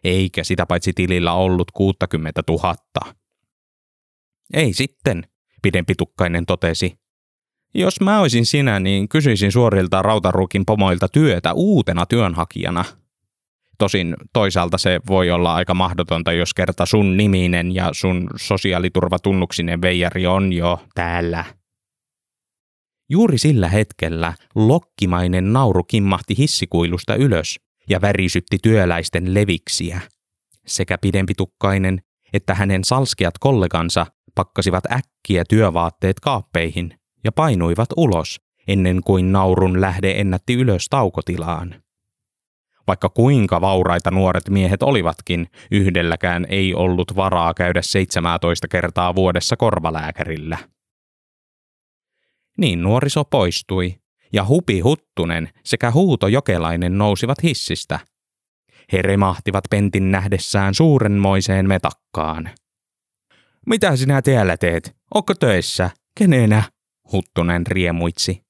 Eikä 0.05 0.45
sitä 0.45 0.67
paitsi 0.67 0.93
tilillä 0.93 1.33
ollut 1.33 1.71
60 1.71 2.43
000. 2.49 2.75
Ei 4.53 4.73
sitten, 4.73 5.25
pidempitukkainen 5.63 6.47
totesi. 6.47 6.99
Jos 7.75 8.01
mä 8.01 8.21
olisin 8.21 8.47
sinä, 8.47 8.81
niin 8.81 9.09
kysyisin 9.09 9.53
suorilta 9.53 10.03
rautaruukin 10.03 10.67
pomoilta 10.67 11.09
työtä 11.09 11.53
uutena 11.53 12.07
työnhakijana. 12.07 12.85
Tosin 13.79 14.17
toisaalta 14.33 14.79
se 14.79 15.01
voi 15.09 15.31
olla 15.31 15.55
aika 15.55 15.75
mahdotonta, 15.75 16.33
jos 16.33 16.55
kerta 16.55 16.87
sun 16.87 17.17
niminen 17.17 17.75
ja 17.75 17.91
sun 17.93 18.31
sosiaaliturvatunnuksinen 18.37 19.83
veijari 19.83 20.27
on 20.27 20.53
jo 20.53 20.83
täällä. 20.95 21.45
Juuri 23.11 23.39
sillä 23.39 23.69
hetkellä 23.69 24.35
lokkimainen 24.55 25.53
nauru 25.53 25.85
kimmahti 25.85 26.39
hissikuilusta 26.39 27.15
ylös 27.15 27.61
ja 27.89 28.01
värisytti 28.01 28.59
työläisten 28.63 29.35
leviksiä. 29.35 30.01
Sekä 30.67 30.99
pidempitukkainen 30.99 32.01
että 32.33 32.55
hänen 32.55 32.85
salskeat 32.85 33.39
kollegansa 33.41 34.07
pakkasivat 34.35 34.85
äkkiä 34.93 35.45
työvaatteet 35.49 36.21
kaappeihin 36.21 36.99
ja 37.25 37.33
painuivat 37.33 37.89
ulos 37.97 38.41
ennen 38.69 39.01
kuin 39.05 39.33
naurun 39.33 39.81
lähde 39.81 40.11
ennätti 40.11 40.55
ylös 40.55 40.87
taukotilaan. 40.91 41.75
Vaikka 42.89 43.09
kuinka 43.09 43.61
vauraita 43.61 44.11
nuoret 44.11 44.49
miehet 44.51 44.83
olivatkin, 44.83 45.49
yhdelläkään 45.71 46.47
ei 46.49 46.75
ollut 46.75 47.17
varaa 47.17 47.55
käydä 47.55 47.83
17 47.83 48.69
kertaa 48.69 49.15
vuodessa 49.15 49.57
korvalääkärillä. 49.57 50.59
Niin 52.59 52.83
nuoriso 52.83 53.25
poistui, 53.25 53.95
ja 54.33 54.47
Hupi 54.47 54.81
Huttunen 54.81 55.49
sekä 55.65 55.91
Huuto 55.91 56.29
Jokelainen 56.29 56.99
nousivat 56.99 57.43
hissistä. 57.43 58.01
He 58.93 59.03
remahtivat 59.03 59.65
pentin 59.71 60.11
nähdessään 60.11 60.75
suurenmoiseen 60.75 61.69
metakkaan. 61.69 62.51
Mitä 63.67 63.97
sinä 63.97 64.23
täällä 64.23 64.57
teet? 64.57 64.97
Onko 65.15 65.35
töissä? 65.35 65.91
Kenenä? 66.19 66.63
Huttunen 67.13 67.67
riemuitsi. 67.67 68.43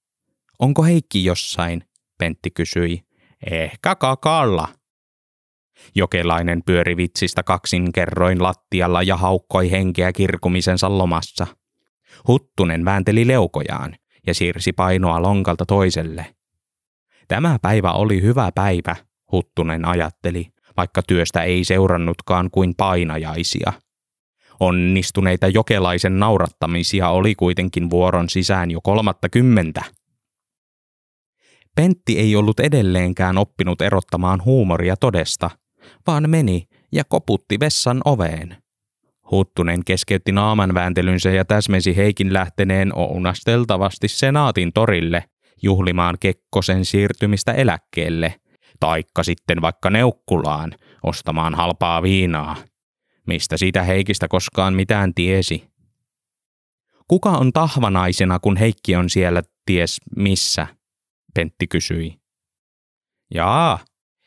Onko 0.59 0.83
Heikki 0.83 1.25
jossain? 1.25 1.85
Pentti 2.19 2.51
kysyi. 2.51 3.08
Ehkä 3.51 3.95
kakalla. 3.95 4.69
Jokelainen 5.95 6.63
pyöri 6.67 6.97
vitsistä 6.97 7.43
kaksin 7.43 7.93
kerroin 7.93 8.43
lattialla 8.43 9.03
ja 9.03 9.17
haukkoi 9.17 9.71
henkeä 9.71 10.13
kirkumisensa 10.13 10.99
lomassa. 10.99 11.47
Huttunen 12.29 12.85
väänteli 12.85 13.27
leukojaan 13.27 13.97
ja 14.27 14.35
siirsi 14.35 14.73
painoa 14.73 15.23
lonkalta 15.23 15.67
toiselle. 15.67 16.35
Tämä 17.29 17.59
päivä 17.63 17.93
oli 17.93 18.23
hyvä 18.23 18.51
päivä, 18.55 18.97
Huttunen 19.33 19.85
ajatteli, 19.85 20.47
vaikka 20.77 21.03
työstä 21.03 21.43
ei 21.43 21.65
seurannutkaan 21.65 22.51
kuin 22.51 22.75
painajaisia– 22.77 23.73
Onnistuneita 24.61 25.49
jokelaisen 25.49 26.19
naurattamisia 26.19 27.09
oli 27.09 27.35
kuitenkin 27.35 27.91
vuoron 27.91 28.29
sisään 28.29 28.71
jo 28.71 28.81
kolmatta 28.81 29.29
kymmentä. 29.29 29.85
Pentti 31.79 32.19
ei 32.19 32.37
ollut 32.37 32.61
edelleenkään 32.61 33.39
oppinut 33.39 33.81
erottamaan 33.81 34.45
huumoria 34.45 34.97
todesta, 34.97 35.51
vaan 36.07 36.31
meni 36.31 36.69
ja 36.93 37.05
koputti 37.09 37.61
vessan 37.61 38.01
oveen. 38.05 38.57
Huttunen 39.31 39.85
keskeytti 39.85 40.33
naamanvääntelynsä 40.33 41.31
ja 41.31 41.45
täsmensi 41.45 41.97
Heikin 41.97 42.33
lähteneen 42.33 42.99
ounasteltavasti 42.99 44.09
senaatin 44.09 44.73
torille 44.73 45.25
juhlimaan 45.63 46.17
Kekkosen 46.21 46.85
siirtymistä 46.85 47.53
eläkkeelle, 47.53 48.35
taikka 48.81 49.23
sitten 49.23 49.61
vaikka 49.61 49.91
Neukkulaan 49.91 50.75
ostamaan 51.03 51.55
halpaa 51.55 52.03
viinaa– 52.03 52.57
Mistä 53.29 53.57
siitä 53.57 53.83
Heikistä 53.83 54.29
koskaan 54.29 54.75
mitään 54.75 55.15
tiesi? 55.15 55.69
Kuka 57.09 57.31
on 57.31 57.53
tahvanaisena, 57.53 58.39
kun 58.39 58.57
Heikki 58.57 58.97
on 58.97 59.11
siellä 59.11 59.43
ties 59.67 60.01
missä? 60.17 60.67
Pentti 61.39 61.67
kysyi. 61.67 62.21
Jaa, 63.35 63.79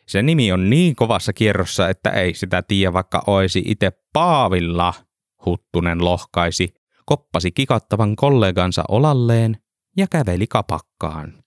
se 0.08 0.22
nimi 0.22 0.52
on 0.52 0.70
niin 0.70 0.96
kovassa 0.96 1.34
kierrossa, 1.34 1.90
että 1.90 2.10
ei 2.10 2.34
sitä 2.34 2.62
tiedä 2.62 2.94
vaikka 2.94 3.24
oisi 3.28 3.64
itse 3.66 3.92
Paavilla, 4.14 4.94
Huttunen 5.46 6.06
lohkaisi, 6.06 6.74
koppasi 7.06 7.52
kikattavan 7.52 8.16
kollegansa 8.16 8.84
olalleen 8.90 9.58
ja 9.98 10.08
käveli 10.08 10.48
kapakkaan. 10.48 11.44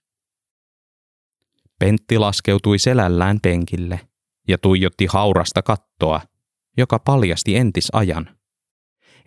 Pentti 1.79 2.17
laskeutui 2.17 2.79
selällään 2.79 3.39
penkille 3.41 3.99
ja 4.47 4.57
tuijotti 4.57 5.05
haurasta 5.05 5.61
kattoa, 5.61 6.21
joka 6.77 6.99
paljasti 6.99 7.55
entisajan. 7.55 8.37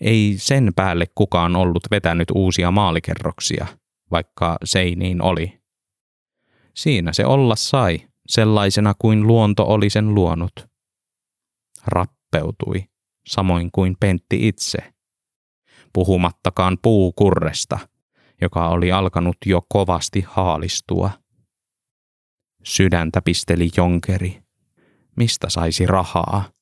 Ei 0.00 0.34
sen 0.36 0.72
päälle 0.76 1.06
kukaan 1.14 1.56
ollut 1.56 1.82
vetänyt 1.90 2.28
uusia 2.34 2.70
maalikerroksia, 2.70 3.66
vaikka 4.10 4.56
seiniin 4.64 5.22
oli. 5.22 5.57
Siinä 6.78 7.12
se 7.12 7.26
olla 7.26 7.56
sai, 7.56 8.08
sellaisena 8.28 8.94
kuin 8.98 9.26
luonto 9.26 9.64
oli 9.66 9.90
sen 9.90 10.14
luonut. 10.14 10.52
Rappeutui, 11.86 12.84
samoin 13.26 13.70
kuin 13.72 13.96
Pentti 14.00 14.48
itse. 14.48 14.78
Puhumattakaan 15.92 16.78
puukurresta, 16.82 17.78
joka 18.40 18.68
oli 18.68 18.92
alkanut 18.92 19.36
jo 19.46 19.60
kovasti 19.68 20.24
haalistua. 20.28 21.10
Sydäntä 22.64 23.22
pisteli 23.22 23.70
jonkeri. 23.76 24.42
Mistä 25.16 25.50
saisi 25.50 25.86
rahaa? 25.86 26.52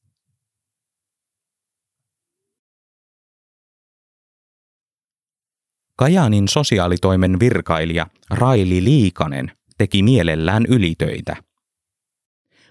Kajaanin 5.97 6.49
sosiaalitoimen 6.49 7.41
virkailija 7.41 8.07
Raili 8.31 8.85
Liikanen 8.85 9.57
teki 9.79 10.03
mielellään 10.03 10.65
ylitöitä. 10.69 11.37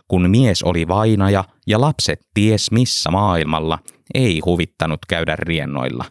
Kun 0.07 0.29
mies 0.29 0.63
oli 0.63 0.87
vainaja 0.87 1.43
ja 1.67 1.81
lapset 1.81 2.19
ties 2.33 2.71
missä 2.71 3.11
maailmalla, 3.11 3.79
ei 4.13 4.39
huvittanut 4.45 4.99
käydä 5.09 5.35
riennoilla. 5.35 6.05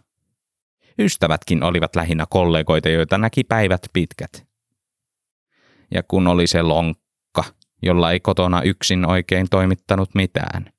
Ystävätkin 0.99 1.63
olivat 1.63 1.95
lähinnä 1.95 2.25
kollegoita, 2.29 2.89
joita 2.89 3.17
näki 3.17 3.43
päivät 3.43 3.81
pitkät. 3.93 4.45
Ja 5.93 6.03
kun 6.07 6.27
oli 6.27 6.47
se 6.47 6.61
lonkka, 6.61 7.43
jolla 7.83 8.11
ei 8.11 8.19
kotona 8.19 8.61
yksin 8.61 9.05
oikein 9.05 9.47
toimittanut 9.49 10.09
mitään. 10.15 10.69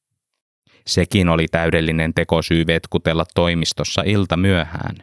Sekin 0.87 1.29
oli 1.29 1.49
täydellinen 1.49 2.15
tekosyy 2.15 2.67
vetkutella 2.67 3.25
toimistossa 3.35 4.03
ilta 4.07 4.37
myöhään. 4.37 4.97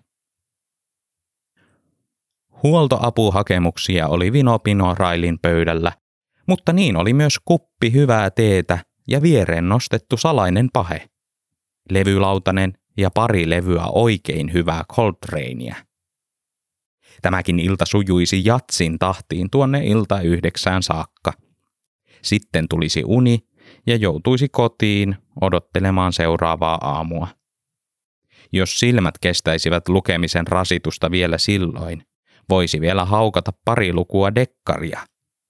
Huoltoapuhakemuksia 2.63 4.07
oli 4.07 4.33
vinopino 4.33 4.93
Railin 4.93 5.39
pöydällä, 5.39 5.91
mutta 6.47 6.73
niin 6.73 6.97
oli 6.97 7.13
myös 7.13 7.39
kuppi 7.45 7.93
hyvää 7.93 8.31
teetä 8.31 8.79
ja 9.07 9.21
viereen 9.21 9.69
nostettu 9.69 10.17
salainen 10.17 10.69
pahe. 10.73 11.09
Levylautanen 11.89 12.73
ja 12.97 13.11
pari 13.11 13.49
levyä 13.49 13.85
oikein 13.85 14.53
hyvää 14.53 14.83
Coltranea. 14.93 15.75
Tämäkin 17.21 17.59
ilta 17.59 17.85
sujuisi 17.85 18.41
jatsin 18.45 18.99
tahtiin 18.99 19.49
tuonne 19.49 19.85
ilta 19.85 20.21
yhdeksään 20.21 20.83
saakka. 20.83 21.33
Sitten 22.21 22.67
tulisi 22.69 23.03
uni 23.05 23.39
ja 23.87 23.95
joutuisi 23.95 24.49
kotiin 24.49 25.15
odottelemaan 25.41 26.13
seuraavaa 26.13 26.77
aamua. 26.81 27.27
Jos 28.53 28.79
silmät 28.79 29.15
kestäisivät 29.21 29.89
lukemisen 29.89 30.47
rasitusta 30.47 31.11
vielä 31.11 31.37
silloin, 31.37 32.03
voisi 32.49 32.81
vielä 32.81 33.05
haukata 33.05 33.53
pari 33.65 33.93
lukua 33.93 34.35
dekkaria, 34.35 34.99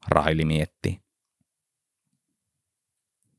Raili 0.07 0.45
mietti. 0.45 1.03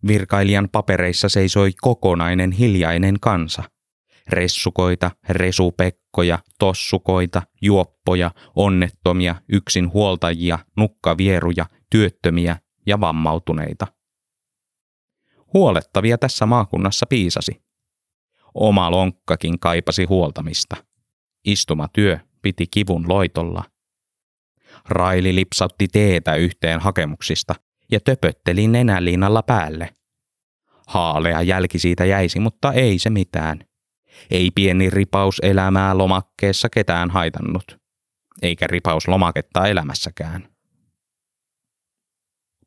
Virkailijan 0.07 0.69
papereissa 0.73 1.29
seisoi 1.29 1.71
kokonainen 1.81 2.53
hiljainen 2.53 3.21
kansa. 3.21 3.63
Ressukoita, 4.29 5.11
resupekkoja, 5.29 6.39
tossukoita, 6.59 7.43
juoppoja, 7.63 8.31
onnettomia, 8.57 9.35
yksinhuoltajia, 9.49 10.59
nukkavieruja, 10.77 11.67
työttömiä 11.91 12.57
ja 12.87 13.01
vammautuneita. 13.01 13.87
Huolettavia 15.55 16.19
tässä 16.19 16.47
maakunnassa 16.47 17.07
piisasi. 17.07 17.63
Oma 18.55 18.91
lonkkakin 18.91 19.59
kaipasi 19.59 20.05
huoltamista. 20.05 20.77
Istumatyö 21.45 22.19
piti 22.45 22.67
kivun 22.71 23.09
loitolla. 23.09 23.65
Raili 24.89 25.35
lipsautti 25.35 25.89
teetä 25.89 26.35
yhteen 26.35 26.81
hakemuksista 26.81 27.55
ja 27.91 28.01
töpötteli 28.01 28.69
nenäliinalla 28.69 29.43
päälle. 29.43 29.89
Haalea 30.87 31.43
jälki 31.43 31.79
siitä 31.79 32.05
jäisi, 32.05 32.41
mutta 32.41 32.73
ei 32.73 32.99
se 32.99 33.11
mitään. 33.11 33.65
Ei 34.31 34.51
pieni 34.55 34.91
ripaus 34.91 35.39
elämää 35.43 35.99
lomakkeessa 35.99 36.69
ketään 36.69 37.11
haitannut, 37.11 37.79
eikä 38.43 38.67
ripaus 38.67 39.09
lomaketta 39.09 39.67
elämässäkään. 39.67 40.54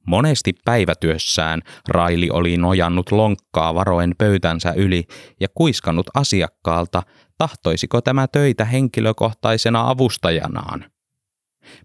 Monesti 0.08 0.54
päivätyössään 0.66 1.62
Raili 1.90 2.30
oli 2.30 2.58
nojannut 2.58 3.12
lonkkaa 3.12 3.76
varoen 3.76 4.16
pöytänsä 4.18 4.74
yli 4.74 5.04
ja 5.40 5.48
kuiskannut 5.56 6.06
asiakkaalta, 6.14 7.04
tahtoisiko 7.38 8.02
tämä 8.02 8.28
töitä 8.28 8.66
henkilökohtaisena 8.66 9.90
avustajanaan. 9.90 10.86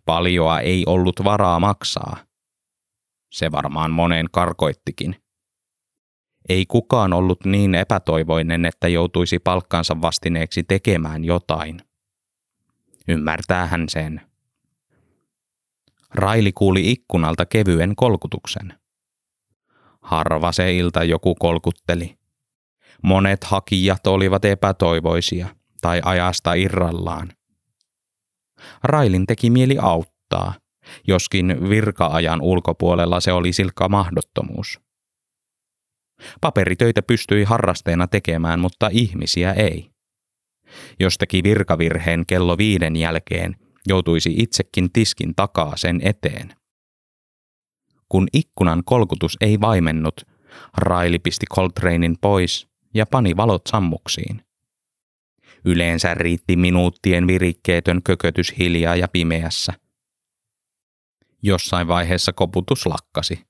Paljoa 0.04 0.60
ei 0.60 0.84
ollut 0.86 1.24
varaa 1.24 1.60
maksaa. 1.60 2.16
Se 3.32 3.52
varmaan 3.52 3.90
moneen 3.90 4.26
karkoittikin. 4.32 5.16
Ei 6.48 6.66
kukaan 6.66 7.12
ollut 7.12 7.44
niin 7.44 7.74
epätoivoinen, 7.74 8.64
että 8.64 8.88
joutuisi 8.88 9.38
palkkansa 9.38 10.00
vastineeksi 10.00 10.62
tekemään 10.62 11.24
jotain. 11.24 11.80
Ymmärtää 13.08 13.66
hän 13.66 13.88
sen. 13.88 14.31
Raili 16.14 16.52
kuuli 16.52 16.90
ikkunalta 16.90 17.46
kevyen 17.46 17.96
kolkutuksen. 17.96 18.74
Harva 20.02 20.52
se 20.52 20.76
ilta 20.76 21.04
joku 21.04 21.34
kolkutteli. 21.34 22.16
Monet 23.02 23.44
hakijat 23.44 24.06
olivat 24.06 24.44
epätoivoisia 24.44 25.48
tai 25.80 26.00
ajasta 26.04 26.54
irrallaan. 26.54 27.32
Railin 28.84 29.26
teki 29.26 29.50
mieli 29.50 29.76
auttaa, 29.80 30.54
joskin 31.08 31.56
virkaajan 31.68 32.40
ulkopuolella 32.40 33.20
se 33.20 33.32
oli 33.32 33.52
silkka 33.52 33.88
mahdottomuus. 33.88 34.80
Paperitöitä 36.40 37.02
pystyi 37.02 37.44
harrasteena 37.44 38.06
tekemään, 38.06 38.60
mutta 38.60 38.88
ihmisiä 38.92 39.52
ei. 39.52 39.90
Jos 41.00 41.18
teki 41.18 41.42
virkavirheen 41.42 42.26
kello 42.26 42.58
viiden 42.58 42.96
jälkeen, 42.96 43.56
joutuisi 43.86 44.34
itsekin 44.38 44.92
tiskin 44.92 45.34
takaa 45.34 45.76
sen 45.76 46.00
eteen. 46.04 46.54
Kun 48.08 48.28
ikkunan 48.32 48.82
kolkutus 48.84 49.36
ei 49.40 49.60
vaimennut, 49.60 50.20
Raili 50.76 51.18
pisti 51.18 51.46
Coltranein 51.54 52.16
pois 52.20 52.68
ja 52.94 53.06
pani 53.06 53.36
valot 53.36 53.62
sammuksiin. 53.66 54.44
Yleensä 55.64 56.14
riitti 56.14 56.56
minuuttien 56.56 57.26
virikkeetön 57.26 58.02
kökötys 58.02 58.58
hiljaa 58.58 58.96
ja 58.96 59.08
pimeässä. 59.08 59.72
Jossain 61.42 61.88
vaiheessa 61.88 62.32
koputus 62.32 62.86
lakkasi. 62.86 63.46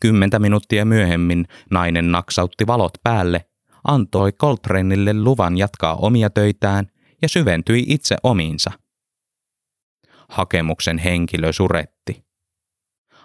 Kymmentä 0.00 0.38
minuuttia 0.38 0.84
myöhemmin 0.84 1.46
nainen 1.70 2.12
naksautti 2.12 2.66
valot 2.66 2.92
päälle, 3.02 3.48
antoi 3.84 4.32
Coltraneille 4.32 5.14
luvan 5.14 5.58
jatkaa 5.58 5.94
omia 5.96 6.30
töitään 6.30 6.86
ja 7.22 7.28
syventyi 7.28 7.84
itse 7.88 8.16
omiinsa– 8.22 8.70
hakemuksen 10.28 10.98
henkilö 10.98 11.52
suretti. 11.52 12.24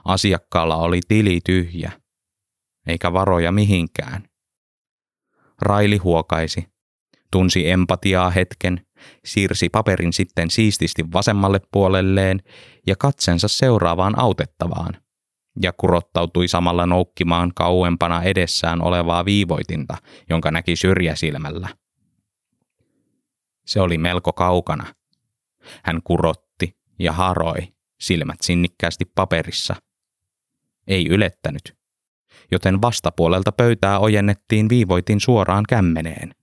Asiakkaalla 0.06 0.76
oli 0.76 0.99
tili 1.08 1.39
tyhjä, 1.45 1.91
eikä 2.88 3.14
varoja 3.14 3.52
mihinkään. 3.52 4.30
Raili 5.62 5.97
huokaisi, 5.97 6.68
tunsi 7.32 7.70
empatiaa 7.70 8.30
hetken, 8.30 8.86
siirsi 9.26 9.70
paperin 9.70 10.14
sitten 10.14 10.52
siististi 10.52 11.04
vasemmalle 11.14 11.60
puolelleen 11.72 12.39
ja 12.88 12.95
katsensa 12.95 13.47
seuraavaan 13.47 14.20
autettavaan, 14.20 14.97
ja 15.62 15.74
kurottautui 15.74 16.47
samalla 16.47 16.86
noukkimaan 16.86 17.52
kauempana 17.56 18.24
edessään 18.24 18.82
olevaa 18.82 19.26
viivoitinta, 19.26 19.97
jonka 20.30 20.52
näki 20.52 20.76
syrjäsilmällä. 20.76 21.70
Se 23.66 23.82
oli 23.82 23.97
melko 23.97 24.34
kaukana. 24.34 24.86
Hän 25.84 26.02
kurotti 26.04 26.51
ja 27.02 27.12
haroi, 27.12 27.74
silmät 27.99 28.41
sinnikkäästi 28.41 29.06
paperissa. 29.16 29.76
Ei 30.88 31.08
ylettänyt, 31.10 31.78
joten 32.52 32.82
vastapuolelta 32.82 33.52
pöytää 33.52 33.99
ojennettiin 33.99 34.70
viivoitin 34.70 35.20
suoraan 35.20 35.64
kämmeneen. 35.70 36.36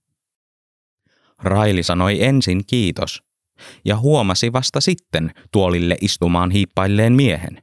Raili 1.42 1.82
sanoi 1.82 2.24
ensin 2.24 2.66
kiitos 2.66 3.22
ja 3.84 3.96
huomasi 3.96 4.52
vasta 4.52 4.80
sitten 4.80 5.30
tuolille 5.52 5.96
istumaan 6.00 6.50
hiippailleen 6.50 7.12
miehen. 7.12 7.62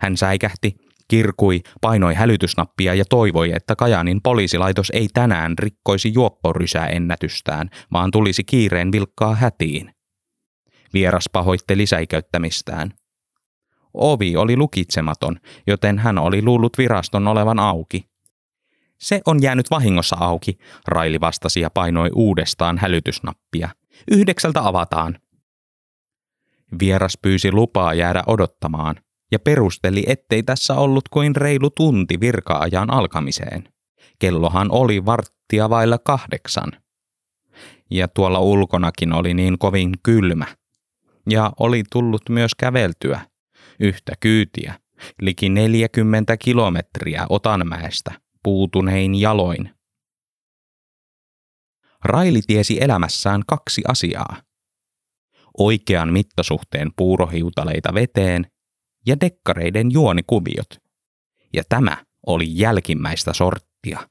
Hän 0.00 0.16
säikähti, 0.16 0.76
kirkui, 1.08 1.60
painoi 1.80 2.14
hälytysnappia 2.14 2.94
ja 2.94 3.04
toivoi, 3.04 3.52
että 3.52 3.76
Kajanin 3.76 4.20
poliisilaitos 4.22 4.90
ei 4.90 5.08
tänään 5.14 5.58
rikkoisi 5.58 6.12
juopporysää 6.14 6.86
ennätystään, 6.86 7.70
vaan 7.92 8.10
tulisi 8.10 8.44
kiireen 8.44 8.92
vilkkaa 8.92 9.34
hätiin. 9.34 9.94
Vieras 10.94 11.24
pahoitteli 11.32 11.86
säikäyttämistään. 11.86 12.94
Ovi 13.94 14.36
oli 14.36 14.56
lukitsematon, 14.56 15.40
joten 15.66 15.98
hän 15.98 16.18
oli 16.18 16.42
luullut 16.42 16.78
viraston 16.78 17.28
olevan 17.28 17.58
auki. 17.58 18.12
Se 18.98 19.20
on 19.26 19.42
jäänyt 19.42 19.70
vahingossa 19.70 20.16
auki, 20.20 20.58
Raili 20.88 21.20
vastasi 21.20 21.60
ja 21.60 21.70
painoi 21.70 22.10
uudestaan 22.14 22.78
hälytysnappia. 22.78 23.68
Yhdeksältä 24.10 24.66
avataan. 24.66 25.18
Vieras 26.80 27.18
pyysi 27.22 27.52
lupaa 27.52 27.94
jäädä 27.94 28.22
odottamaan 28.26 28.96
ja 29.32 29.38
perusteli, 29.38 30.04
ettei 30.06 30.42
tässä 30.42 30.74
ollut 30.74 31.08
kuin 31.08 31.36
reilu 31.36 31.70
tunti 31.70 32.20
virkaajan 32.20 32.90
alkamiseen. 32.90 33.68
Kellohan 34.18 34.70
oli 34.70 35.04
varttia 35.04 35.70
vailla 35.70 35.98
kahdeksan. 35.98 36.72
Ja 37.90 38.08
tuolla 38.08 38.40
ulkonakin 38.40 39.12
oli 39.12 39.34
niin 39.34 39.58
kovin 39.58 39.92
kylmä. 40.02 40.46
Ja 41.30 41.52
oli 41.60 41.82
tullut 41.92 42.28
myös 42.28 42.54
käveltyä 42.54 43.20
yhtä 43.80 44.12
kyytiä, 44.20 44.74
liki 45.20 45.48
40 45.48 46.36
kilometriä 46.36 47.26
Otanmäestä, 47.28 48.20
puutunein 48.42 49.14
jaloin. 49.14 49.70
Raili 52.04 52.40
tiesi 52.46 52.82
elämässään 52.82 53.42
kaksi 53.46 53.82
asiaa. 53.88 54.36
Oikean 55.58 56.12
mittasuhteen 56.12 56.90
puurohiutaleita 56.96 57.94
veteen 57.94 58.46
ja 59.06 59.20
dekkareiden 59.20 59.92
juonikuviot. 59.92 60.68
Ja 61.52 61.62
tämä 61.68 61.96
oli 62.26 62.46
jälkimmäistä 62.48 63.32
sorttia. 63.32 64.08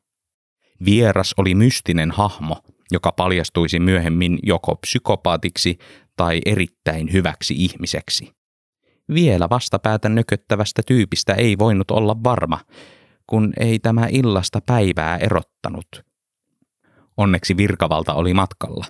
Vieras 0.85 1.33
oli 1.37 1.55
mystinen 1.55 2.11
hahmo, 2.11 2.61
joka 2.91 3.11
paljastuisi 3.11 3.79
myöhemmin 3.79 4.39
joko 4.43 4.75
psykopaatiksi 4.75 5.77
tai 6.21 6.41
erittäin 6.45 7.13
hyväksi 7.13 7.53
ihmiseksi. 7.57 8.33
Vielä 9.13 9.49
vastapäätä 9.49 10.09
nököttävästä 10.09 10.81
tyypistä 10.87 11.33
ei 11.33 11.57
voinut 11.57 11.91
olla 11.91 12.23
varma, 12.23 12.59
kun 13.27 13.53
ei 13.59 13.79
tämä 13.79 14.07
illasta 14.11 14.59
päivää 14.65 15.17
erottanut. 15.17 15.87
Onneksi 17.17 17.57
virkavalta 17.57 18.13
oli 18.13 18.33
matkalla. 18.33 18.85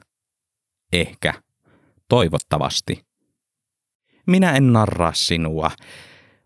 Ehkä. 0.94 1.34
Toivottavasti. 2.10 3.06
Minä 4.28 4.52
en 4.52 4.74
narraa 4.74 5.14
sinua. 5.14 5.72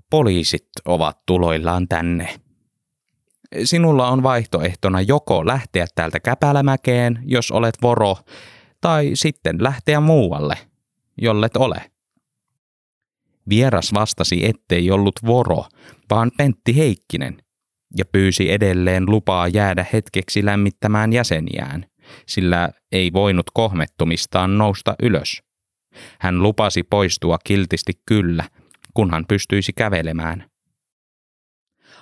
Poliisit 0.10 0.70
ovat 0.86 1.20
tuloillaan 1.26 1.88
tänne. 1.88 2.40
Sinulla 3.64 4.10
on 4.10 4.24
vaihtoehtona 4.24 5.02
joko 5.02 5.46
lähteä 5.46 5.86
täältä 5.96 6.20
Käpälämäkeen, 6.20 7.20
jos 7.26 7.52
olet 7.52 7.76
voro, 7.82 8.18
tai 8.82 9.12
sitten 9.14 9.64
lähteä 9.64 10.00
muualle, 10.00 10.58
jollet 11.18 11.58
ole. 11.58 11.92
Vieras 13.50 13.94
vastasi, 13.94 14.46
ettei 14.46 14.92
ollut 14.92 15.16
voro, 15.26 15.66
vaan 16.10 16.32
Pentti 16.38 16.78
Heikkinen, 16.78 17.38
ja 17.98 18.06
pyysi 18.06 18.52
edelleen 18.52 19.06
lupaa 19.10 19.48
jäädä 19.48 19.86
hetkeksi 19.94 20.46
lämmittämään 20.46 21.14
jäseniään, 21.14 21.86
sillä 22.28 22.70
ei 22.92 23.14
voinut 23.14 23.46
kohmettumistaan 23.54 24.58
nousta 24.58 24.96
ylös. 25.04 25.44
Hän 26.20 26.44
lupasi 26.44 26.84
poistua 26.84 27.38
kiltisti 27.44 27.94
kyllä, 28.06 28.50
kunhan 28.94 29.26
pystyisi 29.28 29.74
kävelemään. 29.74 30.50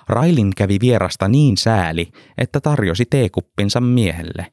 Railin 0.08 0.50
kävi 0.56 0.78
vierasta 0.80 1.28
niin 1.28 1.56
sääli, 1.56 2.08
että 2.38 2.60
tarjosi 2.60 3.04
teekuppinsa 3.10 3.80
miehelle. 3.80 4.52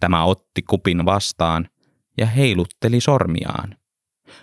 Tämä 0.00 0.24
otti 0.24 0.62
kupin 0.62 1.04
vastaan 1.04 1.68
ja 2.18 2.26
heilutteli 2.26 3.00
sormiaan. 3.00 3.76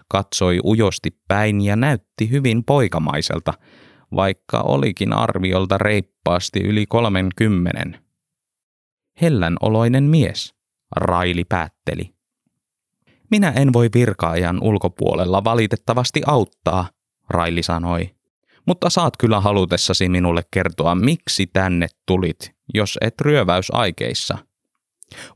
Katsoi 0.08 0.60
ujosti 0.64 1.10
päin 1.28 1.62
ja 1.62 1.76
näytti 1.76 2.30
hyvin 2.30 2.64
poikamaiselta, 2.64 3.54
vaikka 4.16 4.62
olikin 4.62 5.14
arviolta 5.14 5.78
reippaasti 5.78 6.60
yli 6.60 6.86
kolmenkymmenen. 6.86 8.00
Hellän 9.22 9.58
oloinen 9.62 10.04
mies, 10.04 10.54
Raili 10.96 11.44
päätteli. 11.44 12.14
Minä 13.32 13.50
en 13.50 13.74
voi 13.74 13.90
virkaajan 13.94 14.64
ulkopuolella 14.64 15.44
valitettavasti 15.44 16.22
auttaa, 16.26 16.90
Raili 17.30 17.64
sanoi. 17.64 18.16
Mutta 18.66 18.90
saat 18.90 19.18
kyllä 19.18 19.40
halutessasi 19.40 20.10
minulle 20.10 20.42
kertoa, 20.52 20.96
miksi 20.96 21.48
tänne 21.48 21.88
tulit, 22.06 22.56
jos 22.74 22.98
et 23.02 23.22
ryöväysaikeissa. 23.22 24.38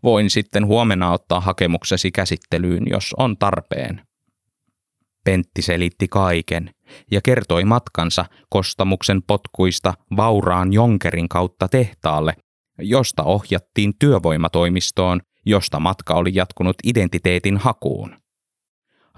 Voin 0.03 0.29
sitten 0.29 0.65
huomenna 0.65 1.11
ottaa 1.11 1.39
hakemuksesi 1.41 2.11
käsittelyyn, 2.11 2.83
jos 2.89 3.13
on 3.17 3.37
tarpeen. 3.37 4.01
Pentti 5.25 5.61
selitti 5.61 6.07
kaiken 6.07 6.71
ja 7.11 7.21
kertoi 7.21 7.65
matkansa 7.65 8.25
kostamuksen 8.49 9.23
potkuista 9.23 9.93
vauraan 10.17 10.73
Jonkerin 10.73 11.29
kautta 11.29 11.67
tehtaalle, 11.67 12.33
josta 12.79 13.23
ohjattiin 13.23 13.93
työvoimatoimistoon 13.99 15.21
josta 15.45 15.79
matka 15.79 16.13
oli 16.13 16.31
jatkunut 16.33 16.75
identiteetin 16.83 17.57
hakuun. 17.57 18.15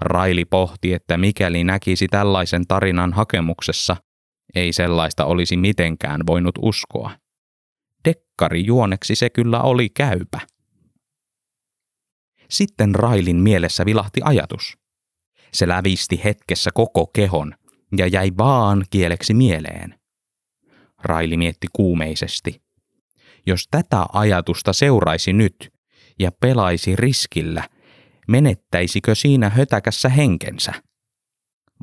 Raili 0.00 0.44
pohti, 0.44 0.92
että 0.92 1.16
mikäli 1.16 1.64
näkisi 1.64 2.08
tällaisen 2.08 2.66
tarinan 2.66 3.12
hakemuksessa, 3.12 3.96
ei 4.54 4.72
sellaista 4.72 5.24
olisi 5.24 5.56
mitenkään 5.56 6.20
voinut 6.26 6.54
uskoa. 6.62 7.10
Dekkari 8.36 8.66
juoneksi 8.66 9.14
se 9.14 9.30
kyllä 9.30 9.60
oli 9.60 9.88
käypä. 9.88 10.40
Sitten 12.50 12.94
Railin 12.94 13.36
mielessä 13.36 13.86
vilahti 13.86 14.20
ajatus. 14.24 14.78
Se 15.52 15.68
lävisti 15.68 16.20
hetkessä 16.24 16.70
koko 16.74 17.06
kehon 17.06 17.54
ja 17.98 18.06
jäi 18.06 18.32
vaan 18.38 18.84
kieleksi 18.90 19.34
mieleen. 19.34 19.98
Raili 21.02 21.36
mietti 21.36 21.66
kuumeisesti. 21.72 22.62
Jos 23.46 23.68
tätä 23.70 24.06
ajatusta 24.12 24.72
seuraisi 24.72 25.32
nyt, 25.32 25.72
ja 26.18 26.30
pelaisi 26.40 26.96
riskillä, 26.96 27.68
menettäisikö 28.28 29.14
siinä 29.14 29.50
hötäkässä 29.50 30.08
henkensä? 30.08 30.72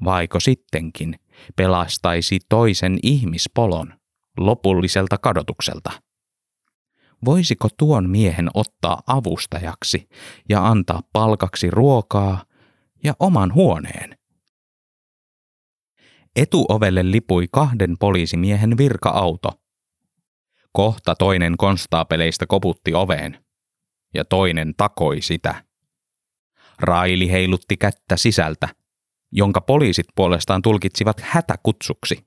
Vaiko 0.03 0.39
sittenkin 0.39 1.15
pelastaisi 1.55 2.39
toisen 2.49 2.99
ihmispolon 3.03 3.93
lopulliselta 4.37 5.17
kadotukselta? 5.17 6.02
Voisiko 7.25 7.67
tuon 7.77 8.09
miehen 8.09 8.49
ottaa 8.53 9.01
avustajaksi 9.07 10.09
ja 10.49 10.67
antaa 10.67 11.01
palkaksi 11.13 11.71
ruokaa 11.71 12.45
ja 13.03 13.13
oman 13.19 13.53
huoneen? 13.53 14.17
Etuovelle 16.35 17.11
lipui 17.11 17.47
kahden 17.51 17.97
poliisimiehen 17.99 18.77
virka-auto. 18.77 19.49
Kohta 20.71 21.15
toinen 21.15 21.57
konstaapeleista 21.57 22.47
koputti 22.47 22.93
oveen 22.93 23.45
ja 24.13 24.25
toinen 24.25 24.73
takoi 24.77 25.21
sitä. 25.21 25.65
Raili 26.79 27.31
heilutti 27.31 27.77
kättä 27.77 28.17
sisältä, 28.17 28.69
jonka 29.31 29.61
poliisit 29.61 30.05
puolestaan 30.15 30.61
tulkitsivat 30.61 31.19
hätäkutsuksi. 31.19 32.25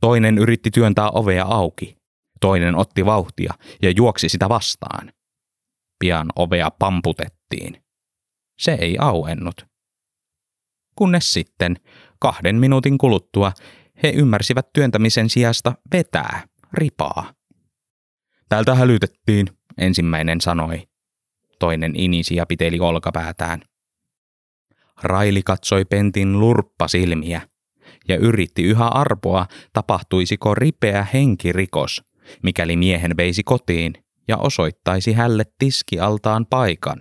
Toinen 0.00 0.38
yritti 0.38 0.70
työntää 0.70 1.10
ovea 1.10 1.44
auki, 1.44 1.97
toinen 2.40 2.76
otti 2.76 3.06
vauhtia 3.06 3.54
ja 3.82 3.90
juoksi 3.90 4.28
sitä 4.28 4.48
vastaan. 4.48 5.12
Pian 5.98 6.28
ovea 6.36 6.70
pamputettiin. 6.70 7.82
Se 8.58 8.72
ei 8.72 8.96
auennut. 9.00 9.66
Kunnes 10.96 11.32
sitten, 11.32 11.76
kahden 12.18 12.56
minuutin 12.56 12.98
kuluttua, 12.98 13.52
he 14.02 14.12
ymmärsivät 14.16 14.72
työntämisen 14.72 15.30
sijasta 15.30 15.72
vetää, 15.92 16.42
ripaa. 16.72 17.34
Täältä 18.48 18.74
hälytettiin, 18.74 19.46
ensimmäinen 19.78 20.40
sanoi. 20.40 20.88
Toinen 21.58 21.92
inisi 21.96 22.36
ja 22.36 22.46
piteli 22.46 22.80
olkapäätään. 22.80 23.62
Raili 25.02 25.42
katsoi 25.42 25.84
Pentin 25.84 26.40
lurppa 26.40 26.88
silmiä 26.88 27.40
ja 28.08 28.16
yritti 28.16 28.62
yhä 28.62 28.86
arpoa, 28.86 29.46
tapahtuisiko 29.72 30.54
ripeä 30.54 31.06
henkirikos, 31.12 32.02
mikäli 32.42 32.76
miehen 32.76 33.16
veisi 33.16 33.42
kotiin 33.42 33.92
ja 34.28 34.36
osoittaisi 34.36 35.12
hälle 35.12 35.44
tiskialtaan 35.58 36.46
paikan. 36.46 37.00